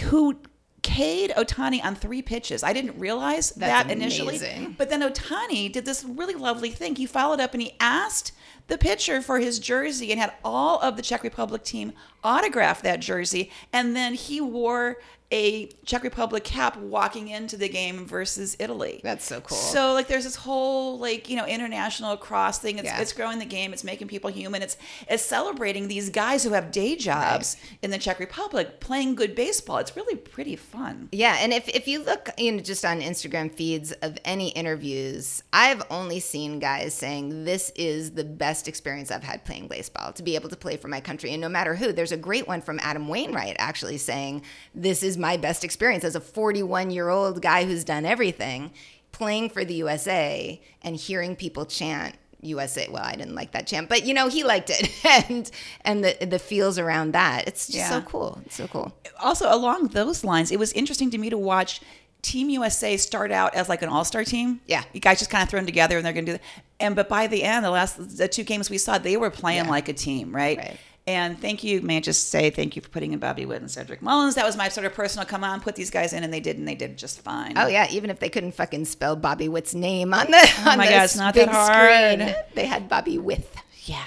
[0.03, 0.37] who
[0.83, 2.61] K'd Otani on three pitches.
[2.61, 4.37] I didn't realize That's that initially.
[4.37, 4.75] amazing.
[4.77, 6.97] But then Otani did this really lovely thing.
[6.97, 8.33] He followed up and he asked
[8.67, 11.93] the pitcher for his jersey and had all of the Czech Republic team
[12.23, 13.51] autograph that jersey.
[13.71, 14.97] And then he wore
[15.33, 19.01] a Czech Republic cap walking into the game versus Italy.
[19.03, 19.57] That's so cool.
[19.57, 22.77] So like there's this whole like, you know, international cross thing.
[22.77, 23.01] It's Yeah.
[23.01, 24.61] it's growing the game, it's making people human.
[24.61, 24.77] It's
[25.09, 29.77] it's celebrating these guys who have day jobs in the Czech Republic playing good baseball.
[29.79, 31.09] It's really pretty fun.
[31.11, 35.41] Yeah, and if, if you look, you know, just on Instagram feeds of any interviews,
[35.51, 40.21] I've only seen guys saying this is the best experience I've had playing baseball to
[40.21, 41.91] be able to play for my country, and no matter who.
[41.91, 44.43] There's a great one from Adam Wainwright actually saying
[44.75, 48.71] this is my best experience as a 41 year old guy who's done everything,
[49.11, 52.15] playing for the USA and hearing people chant.
[52.45, 52.89] USA.
[52.91, 54.89] Well, I didn't like that chant, but you know he liked it,
[55.29, 55.49] and
[55.85, 57.47] and the the feels around that.
[57.47, 58.41] It's just so cool.
[58.45, 58.91] It's so cool.
[59.23, 61.79] also along those lines, it was interesting to me to watch
[62.21, 64.59] Team USA start out as like an all-star team.
[64.67, 64.83] Yeah.
[64.93, 66.43] you guys just kind of thrown together and they're going to do that.
[66.81, 69.65] And but by the end, the last the two games we saw, they were playing
[69.65, 69.71] Yeah.
[69.77, 70.57] like a team, right?
[70.57, 70.77] Right.
[71.05, 73.69] And thank you, may I just say thank you for putting in Bobby Witt and
[73.69, 74.35] Cedric Mullins.
[74.35, 76.57] That was my sort of personal come on, put these guys in, and they did,
[76.57, 77.57] and they did just fine.
[77.57, 80.77] Oh yeah, even if they couldn't fucking spell Bobby Witt's name on the on Oh
[80.77, 82.21] my the God, it's not big that hard.
[82.21, 83.53] screen, they had Bobby With.
[83.83, 84.05] Yeah.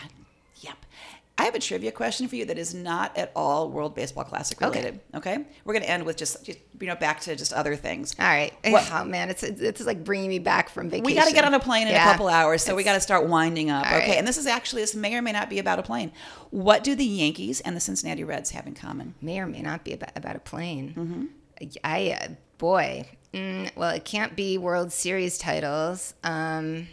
[1.38, 4.58] I have a trivia question for you that is not at all World Baseball Classic
[4.58, 5.00] related.
[5.14, 5.44] Okay.
[5.66, 8.16] We're going to end with just, just, you know, back to just other things.
[8.18, 8.54] All right.
[8.64, 11.04] What- Oh man, it's it's like bringing me back from vacation.
[11.04, 12.08] We got to get on a plane in Yeah.
[12.08, 13.84] a couple hours, so we got to start winding up.
[13.86, 13.98] Okay.
[14.10, 14.18] right.
[14.18, 16.10] And this is actually, this may or may not be about a plane.
[16.50, 19.14] What do the Yankees and the Cincinnati Reds have in common?
[19.20, 20.94] may or may not be about, about a plane.
[20.96, 21.66] Mm-hmm.
[21.84, 26.14] I uh, boy, mm, well, it can't be World Series titles.
[26.24, 26.88] Um,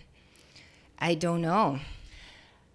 [0.99, 1.79] I don't know.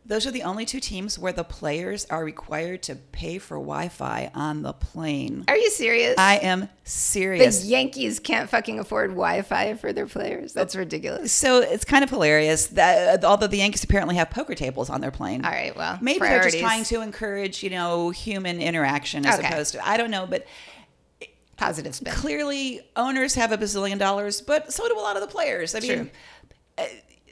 [0.08, 3.88] Those are the only two teams where the players are required to pay for Wi
[3.88, 5.44] Fi on the plane.
[5.48, 6.14] Are you serious?
[6.16, 7.60] I am serious.
[7.60, 7.68] the.
[7.68, 10.54] Yankees can't fucking afford Wi-Fi for their players.
[10.54, 11.30] That's ridiculous.
[11.30, 15.10] So it's kind of hilarious that although the Yankees apparently have poker tables on their
[15.10, 15.44] plane.
[15.44, 19.48] All right, well, maybe they're just trying to encourage, you know, human interaction as Okay.
[19.48, 20.46] opposed to I don't know, but
[21.58, 22.12] Positive spin.
[22.14, 25.74] clearly owners have a bazillion dollars, but so do a lot of the players.
[25.74, 26.10] I mean, True.
[26.78, 26.84] uh,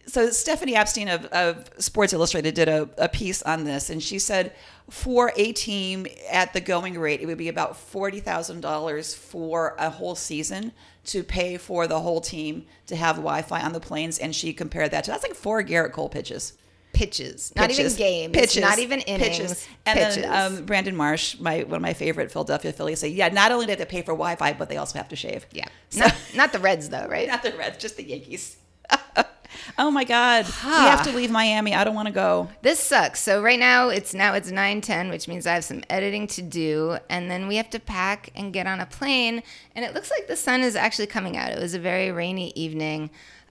[0.07, 4.19] so Stephanie Apstein of, of Sports Illustrated did a, a piece on this, and she
[4.19, 4.55] said
[4.89, 9.75] for a team at the going rate, it would be about forty thousand dollars for
[9.79, 10.73] a whole season
[11.07, 14.91] to pay for the whole team to have Wi-Fi on the planes, and she compared
[14.93, 16.53] that to that's like four Gerrit Cole pitches.
[16.93, 19.37] Pitches, not even games, pitches, not even innings.
[19.39, 19.69] pitches.
[19.85, 20.17] And pitches.
[20.17, 23.67] then um, Brandon Marsh, my one of my favorite Philadelphia Phillies, say, yeah, not only
[23.67, 25.47] do they have to pay for Wi-Fi, but they also have to shave.
[25.53, 27.29] yeah, So- not, not the Reds though, right?
[27.35, 28.57] not the Reds, just the Yankees.
[29.79, 31.75] Oh my God, we have to leave Miami.
[31.75, 32.49] I don't want to go.
[32.63, 33.21] This sucks.
[33.21, 36.99] So right now it's now it's 9:10, which means I have some editing to do
[37.09, 39.43] and then we have to pack and get on a plane
[39.75, 41.51] and it looks like the sun is actually coming out.
[41.53, 43.11] It was a very rainy evening.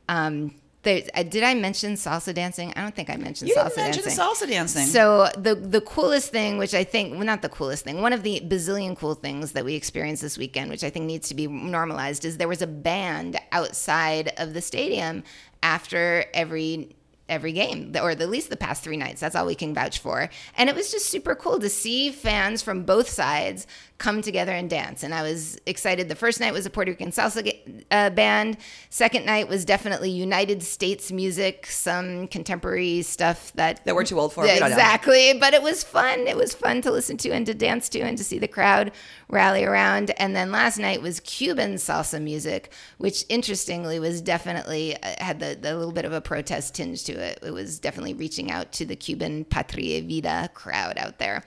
[0.09, 0.55] Um
[0.87, 2.71] uh, did I mention salsa dancing?
[2.75, 4.23] I don't think I mentioned You salsa didn't mention dancing.
[4.23, 4.85] salsa dancing.
[4.85, 8.23] So the the coolest thing, which I think, well, not the coolest thing, one of
[8.23, 11.47] the bazillion cool things that we experienced this weekend, which I think needs to be
[11.47, 15.23] normalized, is there was a band outside of the stadium
[15.65, 16.95] after every
[17.27, 20.29] every game or at least the past three nights that's all we can vouch for
[20.59, 23.65] and it was just super cool to see fans from both sides
[23.97, 27.09] come together and dance and i was excited the first night was a puerto rican
[27.09, 27.41] salsa
[27.89, 28.57] uh, band
[28.91, 34.31] second night was definitely united states music some contemporary stuff that That we're too old
[34.31, 34.45] for.
[34.45, 34.75] yeah, We don't know.
[34.75, 35.33] exactly.
[35.39, 36.27] But it was fun.
[36.27, 38.91] It was fun to listen to and to dance to and to see the crowd
[39.29, 40.11] rally around.
[40.17, 45.57] And then last night was Cuban salsa music, which interestingly was definitely uh, had the,
[45.59, 47.39] the little bit of a protest tinge to it.
[47.43, 51.43] It was definitely reaching out to the Cuban Patria Vida crowd out there.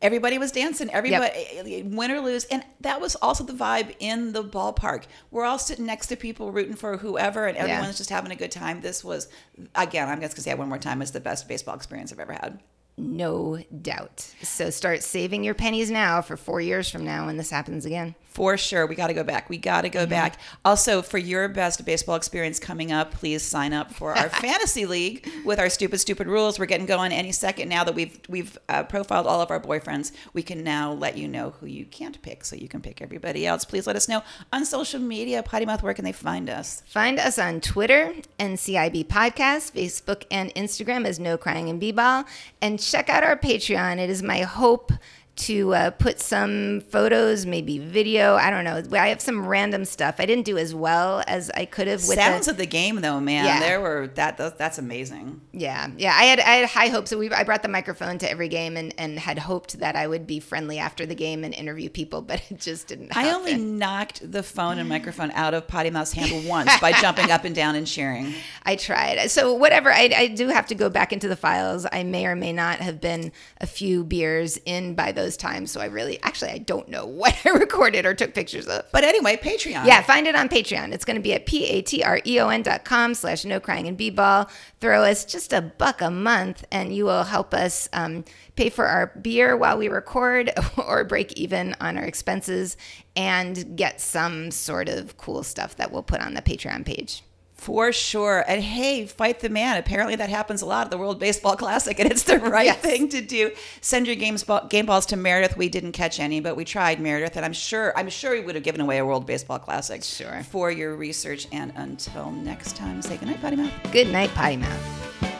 [0.00, 0.90] Everybody was dancing.
[0.90, 4.42] Everybody, eh, eh, eh, win or lose, and that was also the vibe in the
[4.42, 5.04] ballpark.
[5.30, 8.50] We're all sitting next to people rooting for whoever, and everyone's just having a good
[8.50, 8.80] time.
[8.80, 9.28] This was,
[9.76, 12.18] again, I'm just gonna say it one more time, it's the best baseball experience I've
[12.18, 12.58] ever had.
[12.96, 14.20] No doubt.
[14.42, 18.14] So start saving your pennies now for four years from now when this happens again.
[18.32, 19.50] For sure, we got to go back.
[19.50, 20.40] We got to go back.
[20.64, 25.28] Also, for your best baseball experience coming up, please sign up for our fantasy league
[25.44, 26.58] with our stupid, stupid rules.
[26.58, 30.12] We're getting going any second now that we've we've uh, profiled all of our boyfriends.
[30.32, 33.46] We can now let you know who you can't pick, so you can pick everybody
[33.46, 33.66] else.
[33.66, 35.42] Please let us know on social media.
[35.42, 36.82] Pottymouth, where can they find us?
[36.86, 42.24] Find us on Twitter, NCIB Podcast, Facebook, and Instagram as No Crying and B-Ball.
[42.62, 43.98] And check out our Patreon.
[43.98, 44.92] It is my hope
[45.34, 48.34] to uh, put some photos, maybe video.
[48.34, 48.82] I don't know.
[48.98, 50.16] I have some random stuff.
[50.18, 53.00] I didn't do as well as I could have with Sounds the, of the game,
[53.00, 53.46] though, man.
[53.46, 53.60] Yeah.
[53.60, 55.40] There were that, that that's amazing.
[55.52, 56.14] Yeah, yeah.
[56.14, 57.10] I had I had high hopes.
[57.10, 60.06] So we I brought the microphone to every game and, and had hoped that I
[60.06, 63.12] would be friendly after the game and interview people, but it just didn't.
[63.12, 63.30] Happen.
[63.30, 67.44] I only knocked the phone and microphone out of Pottymouth's hand once by jumping up
[67.44, 68.34] and down and cheering.
[68.64, 69.30] I tried.
[69.30, 71.86] So whatever, I, I do have to go back into the files.
[71.90, 75.70] I may or may not have been a few beers in by those times.
[75.70, 78.84] So I really, actually, I don't know what I recorded or took pictures of.
[78.92, 79.86] But anyway, Patreon.
[79.86, 80.92] Yeah, find it on Patreon.
[80.92, 84.50] It's going to be at p-a-t-r-e-o-n dot com slash no crying and b-ball.
[84.80, 88.24] Throw us just a buck a month and you will help us um,
[88.56, 92.76] pay for our beer while we record or break even on our expenses
[93.16, 97.22] and get some sort of cool stuff that we'll put on the Patreon page.
[97.62, 98.44] For sure.
[98.48, 99.76] And hey, fight the man.
[99.76, 102.78] Apparently that happens a lot at the World Baseball Classic, and it's the right Yes.
[102.78, 103.52] thing to do.
[103.80, 105.56] Send your games ball, game balls to Meredith.
[105.56, 108.56] We didn't catch any, but we tried Meredith, and I'm sure I'm sure we would
[108.56, 110.42] have given away a World Baseball Classic Sure.
[110.50, 111.46] for your research.
[111.52, 113.92] And until next time, say goodnight, Pottymouth.
[113.92, 115.31] Good night, Pottymouth.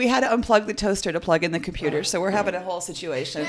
[0.00, 2.60] We had to unplug the toaster to plug in the computer, so we're having a
[2.60, 3.46] whole situation.